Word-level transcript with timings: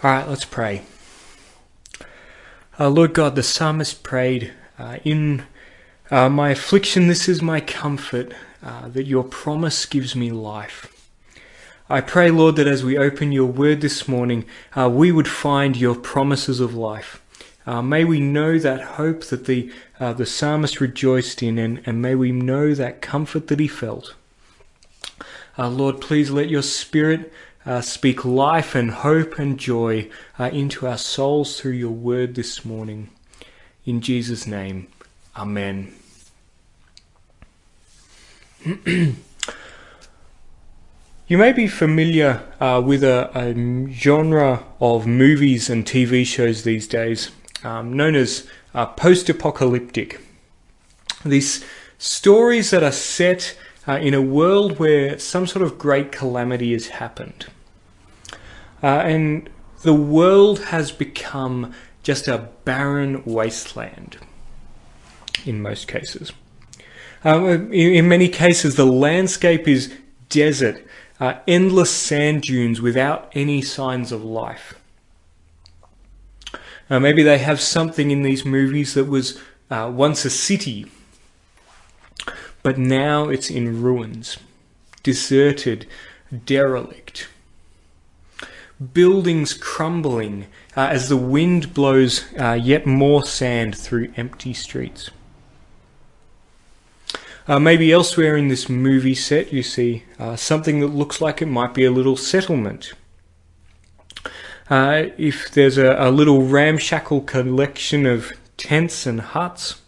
All 0.00 0.12
right, 0.12 0.28
let's 0.28 0.44
pray. 0.44 0.82
Uh, 2.78 2.88
Lord 2.88 3.14
God, 3.14 3.34
the 3.34 3.42
psalmist 3.42 4.04
prayed, 4.04 4.52
uh, 4.78 4.98
In 5.02 5.42
uh, 6.08 6.28
my 6.28 6.50
affliction, 6.50 7.08
this 7.08 7.28
is 7.28 7.42
my 7.42 7.60
comfort, 7.60 8.32
uh, 8.62 8.86
that 8.90 9.08
your 9.08 9.24
promise 9.24 9.86
gives 9.86 10.14
me 10.14 10.30
life. 10.30 10.86
I 11.90 12.00
pray, 12.00 12.30
Lord, 12.30 12.54
that 12.54 12.68
as 12.68 12.84
we 12.84 12.96
open 12.96 13.32
your 13.32 13.46
word 13.46 13.80
this 13.80 14.06
morning, 14.06 14.44
uh, 14.76 14.88
we 14.88 15.10
would 15.10 15.26
find 15.26 15.76
your 15.76 15.96
promises 15.96 16.60
of 16.60 16.76
life. 16.76 17.20
Uh, 17.66 17.82
may 17.82 18.04
we 18.04 18.20
know 18.20 18.56
that 18.56 18.80
hope 18.80 19.24
that 19.24 19.46
the, 19.46 19.72
the 19.98 20.26
psalmist 20.26 20.80
rejoiced 20.80 21.42
in, 21.42 21.58
and, 21.58 21.82
and 21.84 22.00
may 22.00 22.14
we 22.14 22.30
know 22.30 22.72
that 22.72 23.02
comfort 23.02 23.48
that 23.48 23.58
he 23.58 23.66
felt. 23.66 24.14
Lord, 25.58 26.00
please 26.00 26.30
let 26.30 26.48
your 26.48 26.62
spirit 26.62 27.32
uh, 27.68 27.82
speak 27.82 28.24
life 28.24 28.74
and 28.74 28.90
hope 28.90 29.38
and 29.38 29.58
joy 29.58 30.08
uh, 30.38 30.44
into 30.44 30.86
our 30.86 30.96
souls 30.96 31.60
through 31.60 31.72
your 31.72 31.90
word 31.90 32.34
this 32.34 32.64
morning. 32.64 33.10
In 33.84 34.00
Jesus' 34.00 34.46
name, 34.46 34.88
Amen. 35.36 35.94
you 38.64 39.14
may 41.28 41.52
be 41.52 41.68
familiar 41.68 42.42
uh, 42.58 42.82
with 42.84 43.04
a, 43.04 43.30
a, 43.38 43.92
genre 43.92 44.64
of 44.80 45.06
movies 45.06 45.68
and 45.68 45.84
TV 45.84 46.24
shows 46.24 46.64
these 46.64 46.88
days 46.88 47.30
um, 47.64 47.92
known 47.92 48.14
as 48.14 48.48
uh, 48.72 48.86
post 48.86 49.28
apocalyptic. 49.28 50.20
These 51.22 51.64
stories 51.98 52.70
that 52.70 52.82
are 52.82 52.92
set 52.92 53.58
uh, 53.86 53.98
in 53.98 54.14
a 54.14 54.22
world 54.22 54.78
where 54.78 55.18
some 55.18 55.46
sort 55.46 55.62
of 55.62 55.78
great 55.78 56.10
calamity 56.12 56.72
has 56.72 56.88
happened. 56.88 57.46
Uh, 58.82 58.86
and 58.86 59.50
the 59.82 59.94
world 59.94 60.64
has 60.64 60.92
become 60.92 61.74
just 62.02 62.28
a 62.28 62.48
barren 62.64 63.22
wasteland 63.24 64.18
in 65.44 65.62
most 65.62 65.88
cases. 65.88 66.32
Uh, 67.24 67.44
in, 67.46 67.72
in, 67.72 68.08
many 68.08 68.28
cases, 68.28 68.76
the 68.76 68.86
landscape 68.86 69.66
is 69.66 69.92
desert, 70.28 70.84
uh, 71.18 71.34
endless 71.48 71.90
sand 71.90 72.42
dunes 72.42 72.80
without 72.80 73.30
any 73.34 73.60
signs 73.60 74.12
of 74.12 74.22
life. 74.22 74.74
Uh, 76.90 77.00
maybe 77.00 77.22
they 77.22 77.38
have 77.38 77.60
something 77.60 78.10
in 78.10 78.22
these 78.22 78.44
movies 78.44 78.94
that 78.94 79.04
was 79.04 79.40
uh, 79.70 79.90
once 79.92 80.24
a 80.24 80.30
city, 80.30 80.86
but 82.62 82.78
now 82.78 83.28
it's 83.28 83.50
in 83.50 83.82
ruins, 83.82 84.38
deserted, 85.02 85.86
derelict 86.46 87.28
buildings 88.92 89.54
crumbling 89.54 90.46
uh, 90.76 90.88
as 90.90 91.08
the 91.08 91.16
wind 91.16 91.74
blows 91.74 92.24
uh, 92.38 92.52
yet 92.52 92.86
more 92.86 93.24
sand 93.24 93.76
through 93.76 94.12
empty 94.16 94.54
streets. 94.54 95.10
Uh, 97.48 97.58
maybe 97.58 97.90
elsewhere 97.90 98.36
in 98.36 98.48
this 98.48 98.68
movie 98.68 99.14
set 99.14 99.52
you 99.52 99.62
see 99.62 100.04
uh, 100.18 100.36
something 100.36 100.80
that 100.80 100.88
looks 100.88 101.20
like 101.20 101.40
it 101.42 101.46
might 101.46 101.74
be 101.74 101.84
a 101.84 101.90
little 101.90 102.16
settlement. 102.16 102.92
Uh, 104.70 105.06
if 105.16 105.50
there's 105.52 105.78
a, 105.78 105.96
a 105.98 106.10
little 106.10 106.42
ramshackle 106.42 107.22
collection 107.22 108.04
of 108.04 108.32
tents 108.58 109.06
and 109.06 109.20
huts, 109.20 109.80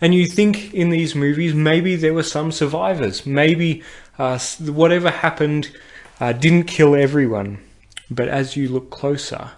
and 0.00 0.14
you 0.14 0.26
think 0.26 0.72
in 0.72 0.88
these 0.88 1.14
movies 1.14 1.54
maybe 1.54 1.94
there 1.94 2.14
were 2.14 2.22
some 2.22 2.50
survivors, 2.50 3.26
maybe 3.26 3.82
uh, 4.18 4.38
whatever 4.60 5.10
happened 5.10 5.70
didn't 6.18 6.64
kill 6.64 6.96
everyone. 6.96 7.62
But 8.10 8.28
as 8.28 8.56
you 8.56 8.68
look 8.68 8.90
closer, 8.90 9.52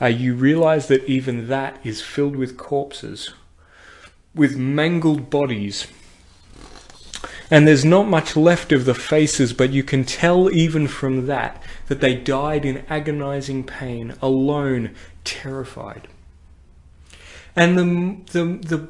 uh, 0.00 0.06
you 0.06 0.34
realize 0.34 0.88
that 0.88 1.04
even 1.04 1.48
that 1.48 1.78
is 1.84 2.02
filled 2.02 2.36
with 2.36 2.56
corpses, 2.56 3.32
with 4.34 4.56
mangled 4.56 5.30
bodies. 5.30 5.86
And 7.50 7.68
there's 7.68 7.84
not 7.84 8.08
much 8.08 8.34
left 8.34 8.72
of 8.72 8.84
the 8.84 8.94
faces, 8.94 9.52
but 9.52 9.70
you 9.70 9.82
can 9.82 10.04
tell 10.04 10.50
even 10.50 10.88
from 10.88 11.26
that 11.26 11.62
that 11.86 12.00
they 12.00 12.14
died 12.14 12.64
in 12.64 12.84
agonizing 12.88 13.64
pain, 13.64 14.14
alone, 14.20 14.94
terrified. 15.24 16.08
And 17.54 17.78
the, 17.78 18.32
the, 18.32 18.44
the 18.66 18.88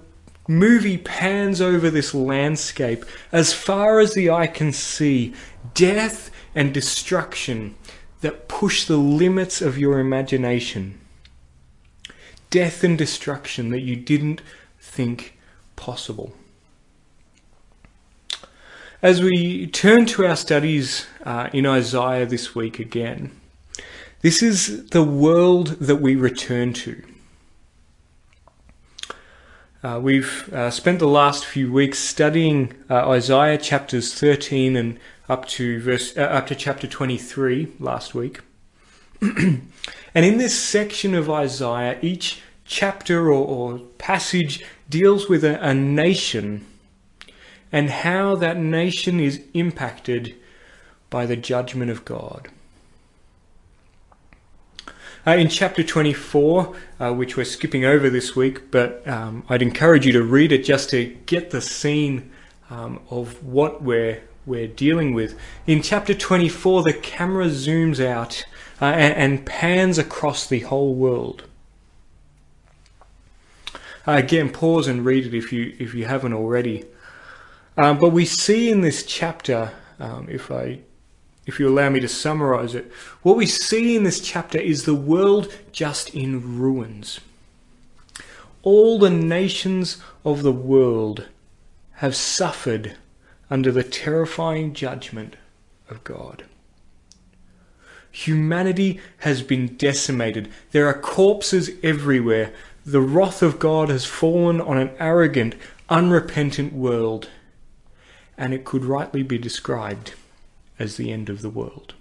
movie 0.48 0.98
pans 0.98 1.60
over 1.60 1.90
this 1.90 2.14
landscape 2.14 3.04
as 3.32 3.52
far 3.52 4.00
as 4.00 4.14
the 4.14 4.30
eye 4.30 4.46
can 4.46 4.72
see 4.72 5.34
death 5.74 6.30
and 6.54 6.72
destruction 6.72 7.74
that 8.22 8.48
push 8.48 8.84
the 8.84 8.96
limits 8.96 9.60
of 9.60 9.78
your 9.78 9.98
imagination. 9.98 10.98
Death 12.50 12.82
and 12.82 12.96
destruction 12.96 13.70
that 13.70 13.80
you 13.80 13.94
didn't 13.94 14.40
think 14.80 15.38
possible. 15.76 16.32
As 19.02 19.20
we 19.20 19.66
turn 19.66 20.06
to 20.06 20.24
our 20.24 20.36
studies 20.36 21.06
uh, 21.24 21.50
in 21.52 21.66
Isaiah 21.66 22.24
this 22.24 22.54
week 22.54 22.78
again, 22.78 23.32
this 24.20 24.42
is 24.42 24.86
the 24.90 25.02
world 25.02 25.68
that 25.80 25.96
we 25.96 26.14
return 26.14 26.72
to. 26.74 27.02
Uh, 29.82 29.98
we've 30.00 30.48
uh, 30.52 30.70
spent 30.70 31.00
the 31.00 31.08
last 31.08 31.44
few 31.44 31.72
weeks 31.72 31.98
studying 31.98 32.72
uh, 32.88 33.08
Isaiah 33.08 33.58
chapters 33.58 34.14
13 34.14 34.76
and 34.76 35.00
up 35.32 35.46
to 35.48 35.80
verse 35.80 36.14
uh, 36.14 36.20
up 36.20 36.46
to 36.46 36.54
chapter 36.54 36.86
23 36.86 37.72
last 37.80 38.14
week. 38.14 38.40
and 39.22 39.62
in 40.14 40.36
this 40.36 40.58
section 40.58 41.14
of 41.14 41.30
Isaiah, 41.30 41.98
each 42.02 42.42
chapter 42.66 43.32
or, 43.32 43.46
or 43.46 43.78
passage 43.96 44.62
deals 44.90 45.30
with 45.30 45.42
a, 45.42 45.58
a 45.66 45.72
nation 45.72 46.66
and 47.72 47.88
how 47.88 48.34
that 48.36 48.58
nation 48.58 49.20
is 49.20 49.40
impacted 49.54 50.34
by 51.08 51.24
the 51.24 51.36
judgment 51.36 51.90
of 51.90 52.04
God. 52.04 52.48
Uh, 55.26 55.30
in 55.30 55.48
chapter 55.48 55.82
24, 55.82 56.76
uh, 57.00 57.12
which 57.14 57.38
we're 57.38 57.44
skipping 57.44 57.86
over 57.86 58.10
this 58.10 58.36
week, 58.36 58.70
but 58.70 59.06
um, 59.08 59.44
I'd 59.48 59.62
encourage 59.62 60.04
you 60.04 60.12
to 60.12 60.22
read 60.22 60.52
it 60.52 60.64
just 60.64 60.90
to 60.90 61.06
get 61.24 61.50
the 61.50 61.62
scene 61.62 62.30
um, 62.68 63.00
of 63.08 63.42
what 63.42 63.82
we're 63.82 64.20
we're 64.44 64.68
dealing 64.68 65.14
with. 65.14 65.38
In 65.66 65.82
chapter 65.82 66.14
24, 66.14 66.82
the 66.82 66.92
camera 66.92 67.46
zooms 67.46 68.04
out 68.04 68.44
uh, 68.80 68.86
and, 68.86 69.14
and, 69.14 69.46
pans 69.46 69.98
across 69.98 70.46
the 70.46 70.60
whole 70.60 70.94
world. 70.94 71.44
Uh, 74.06 74.12
again, 74.12 74.50
pause 74.50 74.88
and 74.88 75.04
read 75.04 75.26
it 75.26 75.34
if 75.34 75.52
you 75.52 75.76
if 75.78 75.94
you 75.94 76.06
haven't 76.06 76.32
already. 76.32 76.84
Um, 77.76 77.98
but 77.98 78.10
we 78.10 78.24
see 78.24 78.70
in 78.70 78.80
this 78.80 79.04
chapter, 79.06 79.72
um, 80.00 80.26
if 80.28 80.50
I 80.50 80.80
if 81.46 81.60
you 81.60 81.68
allow 81.68 81.88
me 81.88 82.00
to 82.00 82.08
summarize 82.08 82.74
it, 82.74 82.90
what 83.22 83.36
we 83.36 83.46
see 83.46 83.96
in 83.96 84.02
this 84.02 84.20
chapter 84.20 84.58
is 84.58 84.84
the 84.84 84.94
world 84.94 85.52
just 85.70 86.14
in 86.14 86.58
ruins. 86.58 87.20
All 88.62 88.98
the 88.98 89.10
nations 89.10 89.98
of 90.24 90.42
the 90.42 90.52
world 90.52 91.28
have 91.94 92.14
suffered 92.14 92.96
under 93.52 93.70
the 93.70 93.84
terrifying 93.84 94.72
judgment 94.72 95.36
of 95.90 96.02
God. 96.04 96.44
Humanity 98.10 98.98
has 99.18 99.42
been 99.42 99.76
decimated. 99.76 100.50
There 100.70 100.86
are 100.86 100.98
corpses 100.98 101.68
everywhere. 101.82 102.54
The 102.86 103.02
wrath 103.02 103.42
of 103.42 103.58
God 103.58 103.90
has 103.90 104.06
fallen 104.06 104.58
on 104.58 104.78
an 104.78 104.90
arrogant, 104.98 105.54
unrepentant 105.90 106.72
world, 106.72 107.28
and 108.38 108.54
it 108.54 108.64
could 108.64 108.86
rightly 108.86 109.22
be 109.22 109.36
described 109.36 110.14
as 110.78 110.96
the 110.96 111.12
end 111.12 111.28
of 111.28 111.42
the 111.42 111.50
world. 111.50 111.92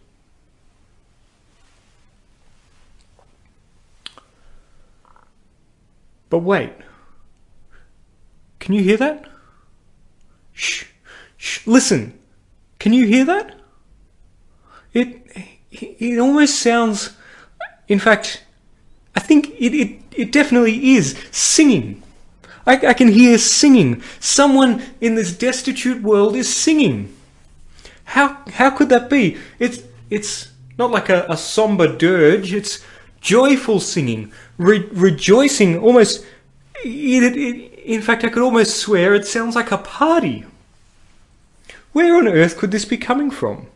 But 6.30 6.39
wait, 6.39 6.71
can 8.59 8.74
you 8.74 8.83
hear 8.83 8.95
that? 8.95 9.30
Shh. 10.53 10.86
Shh, 11.41 11.65
listen, 11.65 12.13
can 12.77 12.93
you 12.93 13.07
hear 13.07 13.25
that? 13.25 13.55
It, 14.93 15.25
it 15.71 16.19
almost 16.19 16.59
sounds, 16.59 17.17
in 17.88 17.97
fact, 17.97 18.43
I 19.15 19.21
think 19.21 19.49
it, 19.59 19.73
it, 19.73 19.99
it 20.15 20.31
definitely 20.31 20.91
is 20.91 21.17
singing. 21.31 22.03
I, 22.67 22.73
I 22.85 22.93
can 22.93 23.07
hear 23.07 23.39
singing. 23.39 24.03
Someone 24.19 24.83
in 25.01 25.15
this 25.15 25.35
destitute 25.35 26.03
world 26.03 26.35
is 26.35 26.55
singing. 26.55 27.11
How, 28.03 28.38
how 28.53 28.69
could 28.69 28.89
that 28.89 29.09
be? 29.09 29.39
It's, 29.57 29.81
it's 30.11 30.51
not 30.77 30.91
like 30.91 31.09
a, 31.09 31.25
a 31.27 31.38
somber 31.38 31.88
dirge, 31.97 32.53
it's 32.53 32.85
joyful 33.19 33.79
singing, 33.79 34.31
re- 34.59 34.88
rejoicing, 34.91 35.79
almost, 35.79 36.23
it, 36.85 37.35
it, 37.35 37.79
in 37.79 38.03
fact, 38.03 38.23
I 38.23 38.29
could 38.29 38.43
almost 38.43 38.77
swear 38.77 39.15
it 39.15 39.25
sounds 39.25 39.55
like 39.55 39.71
a 39.71 39.79
party. 39.79 40.45
Where 41.93 42.15
on 42.15 42.27
earth 42.27 42.57
could 42.57 42.71
this 42.71 42.85
be 42.85 42.97
coming 42.97 43.31
from? 43.31 43.67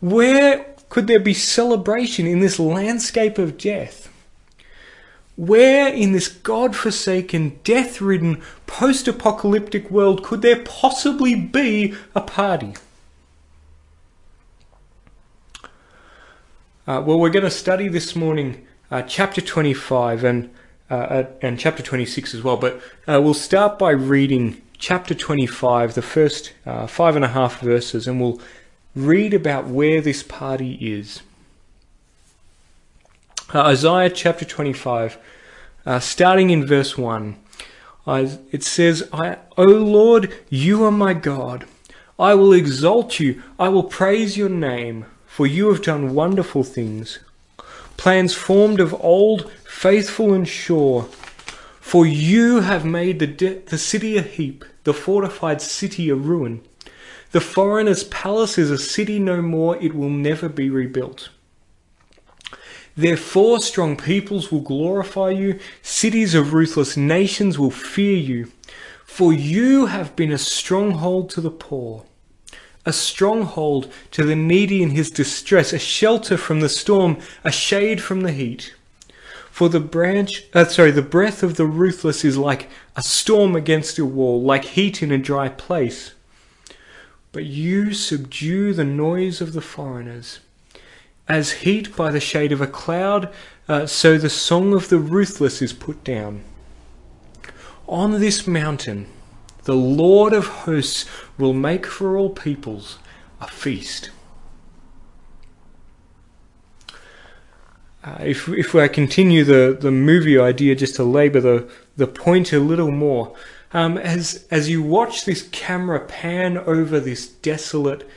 Where 0.00 0.66
could 0.88 1.06
there 1.06 1.20
be 1.20 1.34
celebration 1.34 2.26
in 2.26 2.40
this 2.40 2.58
landscape 2.58 3.38
of 3.38 3.56
death? 3.56 4.12
Where 5.36 5.92
in 5.92 6.12
this 6.12 6.28
God-forsaken, 6.28 7.60
death-ridden, 7.62 8.42
post-apocalyptic 8.66 9.90
world 9.90 10.22
could 10.22 10.42
there 10.42 10.62
possibly 10.62 11.34
be 11.34 11.94
a 12.14 12.20
party? 12.20 12.74
Uh, 16.86 17.02
well, 17.04 17.18
we're 17.18 17.30
going 17.30 17.44
to 17.44 17.50
study 17.50 17.88
this 17.88 18.14
morning 18.14 18.66
uh, 18.90 19.02
chapter 19.02 19.40
25 19.40 20.24
and 20.24 20.50
uh, 20.88 20.94
uh 20.94 21.26
and 21.42 21.58
chapter 21.58 21.82
26 21.82 22.32
as 22.32 22.42
well. 22.44 22.56
But 22.56 22.80
uh, 23.08 23.20
we'll 23.20 23.34
start 23.34 23.76
by 23.76 23.90
reading 23.90 24.62
chapter 24.78 25.14
25, 25.14 25.94
the 25.94 26.02
first 26.02 26.52
uh, 26.64 26.86
five 26.86 27.16
and 27.16 27.24
a 27.24 27.28
half 27.28 27.60
verses, 27.60 28.06
and 28.06 28.20
we'll 28.20 28.40
read 28.94 29.34
about 29.34 29.66
where 29.66 30.00
this 30.00 30.22
party 30.22 30.74
is. 30.74 31.22
Uh, 33.54 33.60
Isaiah 33.62 34.10
chapter 34.10 34.44
25, 34.44 35.18
uh, 35.84 36.00
starting 36.00 36.50
in 36.50 36.66
verse 36.66 36.98
1. 36.98 37.36
it 38.06 38.62
says, 38.62 39.08
I, 39.12 39.38
O 39.56 39.64
Lord, 39.64 40.34
you 40.48 40.84
are 40.84 40.90
my 40.90 41.14
God. 41.14 41.66
I 42.18 42.34
will 42.34 42.52
exalt 42.52 43.20
you. 43.20 43.42
I 43.58 43.68
will 43.68 43.84
praise 43.84 44.36
your 44.36 44.48
name, 44.48 45.04
for 45.26 45.46
you 45.46 45.68
have 45.68 45.82
done 45.82 46.14
wonderful 46.14 46.64
things. 46.64 47.18
Plans 47.96 48.34
formed 48.34 48.80
of 48.80 48.94
old, 49.02 49.50
faithful 49.64 50.32
and 50.32 50.48
sure. 50.48 51.08
For 51.86 52.04
you 52.04 52.62
have 52.62 52.84
made 52.84 53.20
the, 53.20 53.62
the 53.64 53.78
city 53.78 54.16
a 54.16 54.22
heap, 54.22 54.64
the 54.82 54.92
fortified 54.92 55.62
city 55.62 56.10
a 56.10 56.16
ruin. 56.16 56.62
The 57.30 57.40
foreigner's 57.40 58.02
palace 58.02 58.58
is 58.58 58.72
a 58.72 58.76
city 58.76 59.20
no 59.20 59.40
more, 59.40 59.76
it 59.76 59.94
will 59.94 60.10
never 60.10 60.48
be 60.48 60.68
rebuilt. 60.68 61.28
Therefore, 62.96 63.60
strong 63.60 63.96
peoples 63.96 64.50
will 64.50 64.62
glorify 64.62 65.30
you, 65.30 65.60
cities 65.80 66.34
of 66.34 66.52
ruthless 66.52 66.96
nations 66.96 67.56
will 67.56 67.70
fear 67.70 68.16
you. 68.16 68.50
For 69.04 69.32
you 69.32 69.86
have 69.86 70.16
been 70.16 70.32
a 70.32 70.38
stronghold 70.38 71.30
to 71.30 71.40
the 71.40 71.52
poor, 71.52 72.04
a 72.84 72.92
stronghold 72.92 73.92
to 74.10 74.24
the 74.24 74.34
needy 74.34 74.82
in 74.82 74.90
his 74.90 75.08
distress, 75.08 75.72
a 75.72 75.78
shelter 75.78 76.36
from 76.36 76.58
the 76.58 76.68
storm, 76.68 77.18
a 77.44 77.52
shade 77.52 78.02
from 78.02 78.22
the 78.22 78.32
heat. 78.32 78.74
For 79.56 79.70
the 79.70 79.80
branch, 79.80 80.44
uh, 80.52 80.66
sorry, 80.66 80.90
the 80.90 81.00
breath 81.00 81.42
of 81.42 81.56
the 81.56 81.64
ruthless 81.64 82.26
is 82.26 82.36
like 82.36 82.68
a 82.94 83.02
storm 83.02 83.56
against 83.56 83.98
a 83.98 84.04
wall, 84.04 84.42
like 84.42 84.66
heat 84.66 85.02
in 85.02 85.10
a 85.10 85.16
dry 85.16 85.48
place. 85.48 86.12
But 87.32 87.46
you 87.46 87.94
subdue 87.94 88.74
the 88.74 88.84
noise 88.84 89.40
of 89.40 89.54
the 89.54 89.62
foreigners. 89.62 90.40
As 91.26 91.62
heat 91.64 91.96
by 91.96 92.10
the 92.10 92.20
shade 92.20 92.52
of 92.52 92.60
a 92.60 92.66
cloud, 92.66 93.32
uh, 93.66 93.86
so 93.86 94.18
the 94.18 94.28
song 94.28 94.74
of 94.74 94.90
the 94.90 94.98
ruthless 94.98 95.62
is 95.62 95.72
put 95.72 96.04
down. 96.04 96.44
On 97.88 98.20
this 98.20 98.46
mountain, 98.46 99.06
the 99.64 99.74
Lord 99.74 100.34
of 100.34 100.48
hosts 100.48 101.06
will 101.38 101.54
make 101.54 101.86
for 101.86 102.18
all 102.18 102.28
peoples 102.28 102.98
a 103.40 103.46
feast. 103.46 104.10
Uh, 108.06 108.18
if 108.20 108.48
if 108.48 108.74
I 108.74 108.86
continue 108.86 109.42
the, 109.42 109.76
the 109.78 109.90
movie 109.90 110.38
idea, 110.38 110.76
just 110.76 110.94
to 110.96 111.02
labour 111.02 111.40
the, 111.40 111.68
the 111.96 112.06
point 112.06 112.52
a 112.52 112.60
little 112.60 112.92
more, 112.92 113.34
um, 113.72 113.98
as 113.98 114.46
as 114.48 114.70
you 114.70 114.80
watch 114.82 115.24
this 115.24 115.48
camera 115.48 115.98
pan 115.98 116.56
over 116.56 117.00
this 117.00 117.26
desolate, 117.26 118.08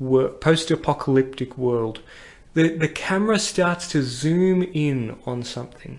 post-apocalyptic 0.00 1.58
world, 1.58 2.00
the, 2.54 2.76
the 2.76 2.88
camera 2.88 3.38
starts 3.38 3.86
to 3.88 4.02
zoom 4.02 4.62
in 4.62 5.18
on 5.26 5.42
something. 5.42 5.98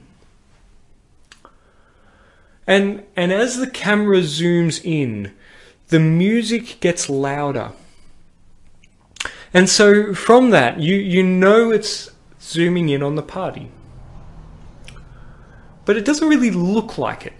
And, 2.68 3.03
and 3.15 3.31
as 3.31 3.57
the 3.57 3.69
camera 3.69 4.21
zooms 4.21 4.83
in, 4.83 5.33
the 5.89 6.00
music 6.00 6.80
gets 6.80 7.09
louder. 7.09 7.74
And 9.53 9.69
so 9.69 10.15
from 10.15 10.50
that, 10.50 10.80
you, 10.80 10.95
you 10.95 11.21
know 11.21 11.69
it's 11.69 12.09
zooming 12.45 12.89
in 12.89 13.01
on 13.01 13.15
the 13.15 13.24
party. 13.24 13.71
But 15.86 15.97
it 15.97 16.06
doesn't 16.06 16.27
really 16.27 16.51
look 16.51 16.97
like 16.97 17.25
it. 17.25 17.33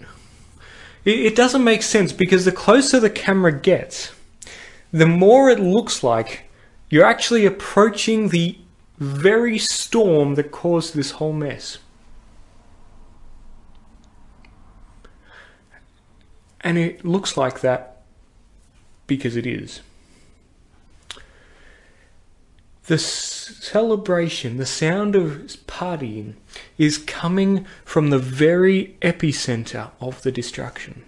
It, 1.04 1.36
doesn't 1.36 1.62
make 1.62 1.84
sense 1.84 2.12
because 2.12 2.44
the 2.44 2.52
closer 2.52 2.98
the 2.98 3.10
camera 3.10 3.52
gets, 3.52 4.12
the 4.90 5.06
more 5.06 5.48
it 5.50 5.60
looks 5.60 6.02
like 6.02 6.50
you're 6.90 7.04
actually 7.04 7.46
approaching 7.46 8.30
the 8.30 8.58
very 8.98 9.56
storm 9.56 10.34
that 10.34 10.50
caused 10.50 10.94
this 10.94 11.12
whole 11.12 11.32
mess. 11.32 11.78
And 16.60 16.76
it 16.76 17.04
looks 17.04 17.36
like 17.36 17.60
that 17.60 18.02
because 19.06 19.36
it 19.36 19.46
is. 19.46 19.82
The 22.86 22.98
celebration, 22.98 24.58
the 24.58 24.66
sound 24.66 25.16
of 25.16 25.28
partying, 25.66 26.34
is 26.78 26.98
coming 26.98 27.66
from 27.84 28.10
the 28.10 28.18
very 28.18 28.96
epicenter 29.02 29.90
of 30.00 30.22
the 30.22 30.32
destruction. 30.32 31.04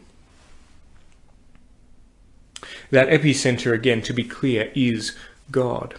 That 2.91 3.09
epicenter, 3.09 3.73
again, 3.73 4.03
to 4.03 4.13
be 4.13 4.25
clear, 4.25 4.73
is 4.75 5.15
God 5.51 5.95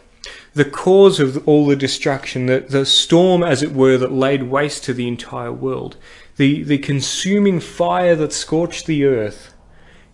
the 0.53 0.65
cause 0.65 1.19
of 1.19 1.47
all 1.47 1.65
the 1.65 1.75
destruction, 1.75 2.47
the, 2.47 2.59
the 2.59 2.85
storm, 2.85 3.43
as 3.43 3.63
it 3.63 3.71
were, 3.71 3.97
that 3.97 4.11
laid 4.11 4.43
waste 4.43 4.83
to 4.85 4.93
the 4.93 5.07
entire 5.07 5.51
world, 5.51 5.95
the, 6.37 6.63
the 6.63 6.77
consuming 6.77 7.59
fire 7.59 8.15
that 8.15 8.33
scorched 8.33 8.85
the 8.85 9.05
earth, 9.05 9.53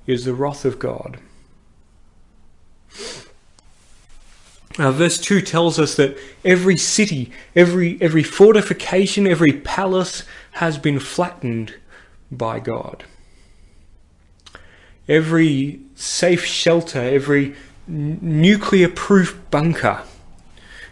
is 0.05 0.25
the 0.25 0.33
wrath 0.33 0.65
of 0.65 0.79
God. 0.79 1.19
Uh, 4.77 4.91
verse 4.91 5.17
2 5.17 5.41
tells 5.41 5.79
us 5.79 5.95
that 5.95 6.17
every 6.43 6.75
city, 6.75 7.31
every, 7.55 7.97
every 8.01 8.23
fortification, 8.23 9.25
every 9.25 9.53
palace 9.53 10.23
has 10.53 10.77
been 10.77 10.99
flattened 10.99 11.75
by 12.31 12.59
God. 12.59 13.05
Every 15.07 15.79
safe 15.95 16.43
shelter, 16.43 16.99
every 16.99 17.55
nuclear 17.87 18.89
proof 18.89 19.39
bunker 19.51 20.03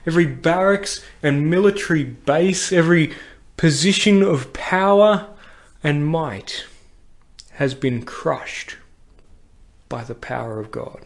every 0.06 0.26
barracks 0.26 1.04
and 1.22 1.50
military 1.50 2.04
base, 2.04 2.72
every 2.72 3.14
position 3.58 4.22
of 4.22 4.54
power 4.54 5.28
and 5.84 6.06
might 6.06 6.66
has 7.54 7.74
been 7.74 8.04
crushed 8.04 8.78
by 9.90 10.04
the 10.04 10.16
power 10.16 10.60
of 10.60 10.72
God. 10.72 11.06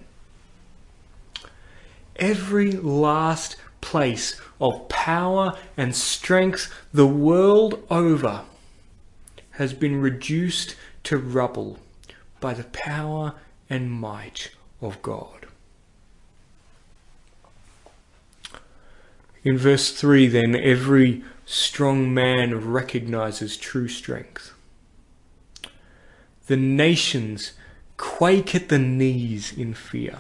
Every 2.18 2.72
last 2.72 3.56
place 3.82 4.40
of 4.60 4.90
power 4.90 5.58
and 5.76 5.96
strength 5.96 6.74
the 6.92 7.08
world 7.08 7.86
over 7.90 8.44
has 9.52 9.74
been 9.74 10.02
reduced 10.02 10.76
to 11.04 11.18
rubble 11.18 11.80
by 12.40 12.54
the 12.54 12.66
power 12.66 13.34
and 13.70 13.92
might 13.92 14.52
of 14.82 15.02
God. 15.02 15.48
In 19.44 19.58
verse 19.58 19.92
3, 19.92 20.28
then, 20.28 20.56
every 20.56 21.24
strong 21.46 22.14
man 22.14 22.70
recognizes 22.70 23.56
true 23.56 23.88
strength. 23.88 24.54
The 26.48 26.58
nations 26.58 27.54
quake 27.96 28.54
at 28.54 28.70
the 28.70 28.80
knees 28.80 29.54
in 29.54 29.74
fear. 29.74 30.20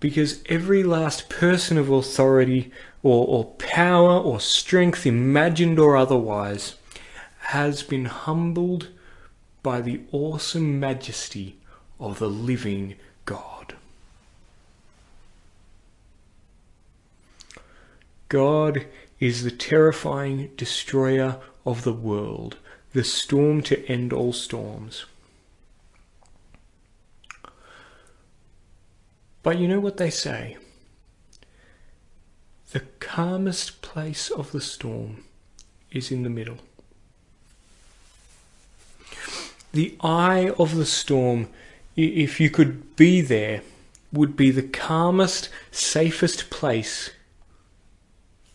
Because 0.00 0.42
every 0.46 0.82
last 0.82 1.28
person 1.28 1.76
of 1.76 1.90
authority 1.90 2.72
or, 3.02 3.26
or 3.26 3.44
power 3.56 4.18
or 4.18 4.40
strength, 4.40 5.06
imagined 5.06 5.78
or 5.78 5.96
otherwise, 5.96 6.74
has 7.38 7.82
been 7.82 8.06
humbled 8.06 8.88
by 9.62 9.80
the 9.80 10.00
awesome 10.10 10.80
majesty 10.80 11.56
of 11.98 12.18
the 12.18 12.30
living 12.30 12.94
God. 13.26 13.74
God 18.28 18.86
is 19.18 19.42
the 19.42 19.50
terrifying 19.50 20.50
destroyer 20.56 21.40
of 21.66 21.82
the 21.82 21.92
world, 21.92 22.56
the 22.92 23.04
storm 23.04 23.60
to 23.62 23.84
end 23.86 24.12
all 24.12 24.32
storms. 24.32 25.04
But 29.42 29.58
you 29.58 29.68
know 29.68 29.80
what 29.80 29.96
they 29.96 30.10
say? 30.10 30.56
The 32.72 32.80
calmest 33.00 33.82
place 33.82 34.30
of 34.30 34.52
the 34.52 34.60
storm 34.60 35.24
is 35.90 36.12
in 36.12 36.22
the 36.22 36.30
middle. 36.30 36.58
The 39.72 39.96
eye 40.00 40.50
of 40.58 40.76
the 40.76 40.86
storm, 40.86 41.48
if 41.96 42.40
you 42.40 42.50
could 42.50 42.96
be 42.96 43.20
there, 43.20 43.62
would 44.12 44.36
be 44.36 44.50
the 44.50 44.62
calmest, 44.62 45.48
safest 45.70 46.50
place 46.50 47.10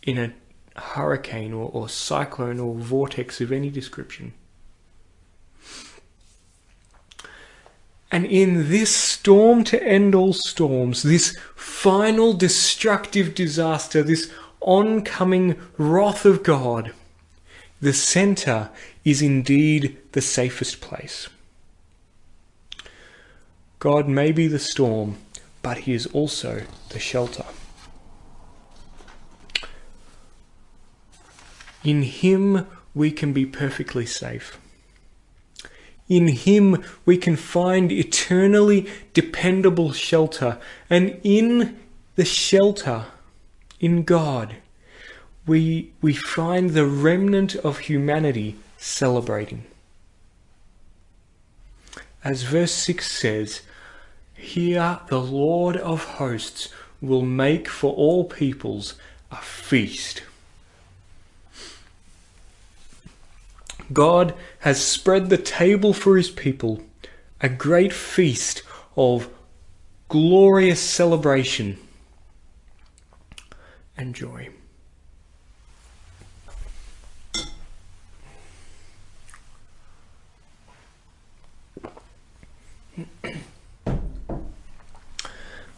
in 0.03 0.17
a 0.17 0.33
hurricane 0.79 1.53
or, 1.53 1.69
or 1.71 1.89
cyclone 1.89 2.59
or 2.59 2.75
vortex 2.75 3.39
of 3.41 3.51
any 3.51 3.69
description. 3.69 4.33
And 8.15 8.25
in 8.25 8.69
this 8.69 8.95
storm 8.95 9.65
to 9.65 9.83
end 9.83 10.15
all 10.15 10.31
storms, 10.31 11.03
this 11.03 11.37
final 11.53 12.31
destructive 12.31 13.35
disaster, 13.35 14.01
this 14.01 14.31
oncoming 14.61 15.59
wrath 15.77 16.23
of 16.23 16.41
God, 16.41 16.93
the 17.81 17.91
center 17.91 18.69
is 19.03 19.21
indeed 19.21 19.97
the 20.13 20.21
safest 20.21 20.79
place. 20.79 21.27
God 23.79 24.07
may 24.07 24.31
be 24.31 24.47
the 24.47 24.59
storm, 24.59 25.17
but 25.61 25.79
he 25.79 25.91
is 25.91 26.07
also 26.07 26.61
the 26.91 26.99
shelter. 26.99 27.43
In 31.83 32.03
him 32.03 32.65
we 32.93 33.11
can 33.11 33.33
be 33.33 33.45
perfectly 33.45 34.05
safe. 34.05 34.57
In 36.07 36.27
him 36.27 36.83
we 37.05 37.17
can 37.17 37.35
find 37.35 37.91
eternally 37.91 38.87
dependable 39.13 39.91
shelter, 39.91 40.59
and 40.89 41.19
in 41.23 41.79
the 42.15 42.25
shelter, 42.25 43.05
in 43.79 44.03
God, 44.03 44.55
we, 45.45 45.91
we 46.01 46.13
find 46.13 46.71
the 46.71 46.85
remnant 46.85 47.55
of 47.55 47.79
humanity 47.79 48.55
celebrating. 48.77 49.65
As 52.23 52.43
verse 52.43 52.71
6 52.71 53.09
says, 53.11 53.61
Here 54.33 54.99
the 55.09 55.19
Lord 55.19 55.77
of 55.77 56.03
hosts 56.03 56.69
will 57.01 57.21
make 57.21 57.67
for 57.67 57.93
all 57.93 58.23
peoples 58.23 58.95
a 59.31 59.37
feast. 59.37 60.23
God 63.93 64.33
has 64.59 64.85
spread 64.85 65.29
the 65.29 65.37
table 65.37 65.93
for 65.93 66.17
his 66.17 66.29
people, 66.29 66.81
a 67.41 67.49
great 67.49 67.93
feast 67.93 68.63
of 68.95 69.29
glorious 70.09 70.79
celebration 70.79 71.77
and 73.97 74.15
joy. 74.15 74.49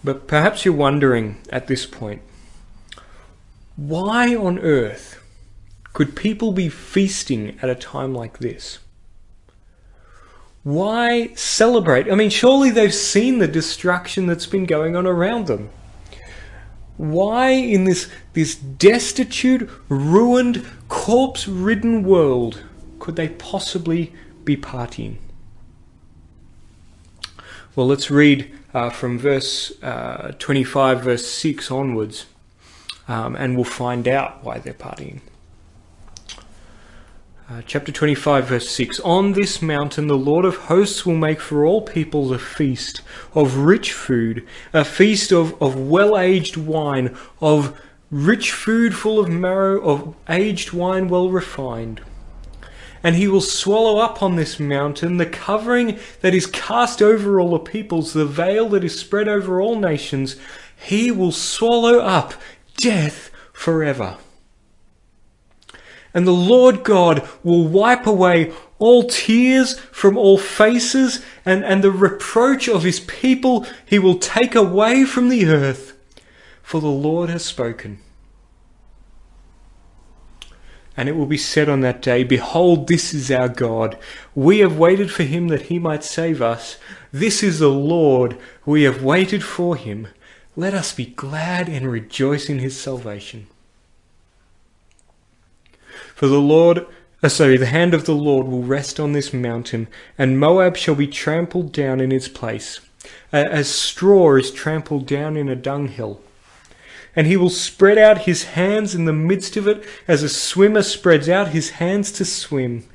But 0.04 0.26
perhaps 0.26 0.64
you're 0.64 0.74
wondering 0.74 1.38
at 1.50 1.68
this 1.68 1.86
point 1.86 2.22
why 3.76 4.34
on 4.36 4.58
earth 4.60 5.22
could 5.98 6.16
people 6.16 6.52
be 6.52 6.70
feasting 6.70 7.58
at 7.60 7.72
a 7.72 7.74
time 7.74 8.14
like 8.14 8.38
this? 8.38 8.78
Why 10.62 11.34
celebrate? 11.34 12.12
I 12.12 12.14
mean, 12.14 12.30
surely 12.30 12.70
they've 12.70 12.94
seen 12.94 13.40
the 13.40 13.48
destruction 13.48 14.28
that's 14.28 14.46
been 14.46 14.68
going 14.68 14.96
on 14.96 15.08
around 15.08 15.48
them. 15.48 15.72
Why, 16.98 17.50
in 17.50 17.86
this, 17.86 18.12
this 18.34 18.56
destitute, 18.56 19.68
ruined, 19.90 20.68
corpse 20.88 21.48
ridden 21.48 22.04
world, 22.04 22.64
could 23.00 23.16
they 23.16 23.30
possibly 23.30 24.14
be 24.44 24.56
partying? 24.56 25.16
Well, 27.76 27.88
let's 27.88 28.12
read 28.12 28.52
uh, 28.72 28.92
from 28.92 29.18
verse 29.18 29.72
uh, 29.82 30.34
25, 30.38 31.02
verse 31.02 31.26
6 31.26 31.72
onwards, 31.72 32.28
um, 33.08 33.36
and 33.36 33.56
we'll 33.56 33.64
find 33.64 34.08
out 34.08 34.44
why 34.44 34.60
they're 34.60 34.76
partying. 34.76 35.22
Uh, 37.50 37.62
chapter 37.66 37.94
25, 37.94 38.46
verse 38.46 38.70
6 38.72 39.00
On 39.06 39.32
this 39.32 39.62
mountain 39.62 40.08
the 40.08 40.18
Lord 40.18 40.44
of 40.44 40.58
hosts 40.66 41.06
will 41.06 41.16
make 41.16 41.40
for 41.40 41.66
all 41.66 41.82
peoples 41.82 42.30
a 42.30 42.38
feast 42.38 43.00
of 43.34 43.56
rich 43.60 43.94
food, 43.94 44.46
a 44.74 44.84
feast 44.84 45.32
of, 45.32 45.56
of 45.62 45.80
well 45.80 46.18
aged 46.18 46.58
wine, 46.58 47.16
of 47.40 47.80
rich 48.12 48.52
food 48.52 48.94
full 48.94 49.18
of 49.18 49.30
marrow, 49.30 49.80
of 49.80 50.14
aged 50.28 50.74
wine 50.74 51.08
well 51.08 51.30
refined. 51.30 52.02
And 53.02 53.16
he 53.16 53.30
will 53.30 53.40
swallow 53.40 53.98
up 53.98 54.22
on 54.22 54.36
this 54.36 54.60
mountain 54.60 55.16
the 55.16 55.26
covering 55.26 55.98
that 56.20 56.34
is 56.34 56.48
cast 56.48 57.02
over 57.02 57.40
all 57.40 57.52
the 57.52 57.60
peoples, 57.60 58.12
the 58.12 58.26
veil 58.26 58.68
that 58.70 58.84
is 58.84 59.00
spread 59.00 59.30
over 59.30 59.62
all 59.62 59.80
nations. 59.80 60.36
He 60.76 61.12
will 61.12 61.32
swallow 61.32 62.00
up 62.00 62.34
death 62.76 63.32
forever. 63.54 64.18
And 66.18 66.26
the 66.26 66.32
Lord 66.32 66.84
God 66.84 67.30
will 67.44 67.68
wipe 67.68 68.08
away 68.08 68.52
all 68.80 69.04
tears 69.04 69.78
from 69.80 70.18
all 70.18 70.40
faces, 70.40 71.24
and, 71.46 71.64
and 71.64 71.84
the 71.84 71.92
reproach 71.92 72.68
of 72.68 72.82
his 72.82 73.02
people 73.02 73.68
he 73.86 74.00
will 74.00 74.18
take 74.18 74.56
away 74.56 75.06
from 75.06 75.30
the 75.30 75.46
earth. 75.46 75.96
For 76.64 76.82
the 76.82 76.88
Lord 76.88 77.30
has 77.30 77.46
spoken. 77.46 78.00
And 80.98 81.08
it 81.08 81.16
will 81.16 81.28
be 81.28 81.38
said 81.38 81.70
on 81.70 81.82
that 81.82 82.02
day, 82.02 82.24
Behold, 82.24 82.88
this 82.88 83.14
is 83.14 83.30
our 83.30 83.48
God. 83.48 83.96
We 84.34 84.58
have 84.62 84.76
waited 84.76 85.12
for 85.12 85.22
him 85.22 85.50
that 85.50 85.68
he 85.68 85.78
might 85.78 86.04
save 86.04 86.42
us. 86.42 86.80
This 87.12 87.44
is 87.44 87.60
the 87.60 87.70
Lord. 87.70 88.40
We 88.66 88.82
have 88.84 89.04
waited 89.04 89.44
for 89.44 89.76
him. 89.76 90.08
Let 90.56 90.74
us 90.74 90.96
be 90.96 91.06
glad 91.06 91.70
and 91.70 91.92
rejoice 91.92 92.50
in 92.50 92.58
his 92.58 92.76
salvation. 92.76 93.46
For 96.18 96.28
the 96.28 96.42
Lord, 96.42 96.88
uh, 97.22 97.30
sorry, 97.30 97.58
the 97.58 97.68
hand 97.68 97.94
of 97.94 98.06
the 98.06 98.16
Lord 98.16 98.48
will 98.48 98.64
rest 98.64 99.00
on 99.00 99.12
this 99.12 99.32
mountain, 99.32 99.88
and 100.18 100.40
Moab 100.40 100.76
shall 100.76 100.96
be 100.96 101.06
trampled 101.06 101.72
down 101.72 102.00
in 102.00 102.12
its 102.12 102.28
place, 102.28 102.80
as 103.32 103.70
straw 103.70 104.36
is 104.36 104.50
trampled 104.50 105.06
down 105.06 105.38
in 105.38 105.48
a 105.48 105.56
dunghill. 105.56 106.20
And 107.16 107.28
he 107.28 107.38
will 107.38 107.52
spread 107.52 108.00
out 108.00 108.26
his 108.26 108.46
hands 108.46 108.96
in 108.96 109.06
the 109.06 109.14
midst 109.14 109.58
of 109.58 109.68
it, 109.68 109.84
as 110.08 110.24
a 110.24 110.30
swimmer 110.30 110.82
spreads 110.82 111.30
out 111.30 111.50
his 111.50 111.70
hands 111.78 112.12
to 112.14 112.26
swim. 112.26 112.86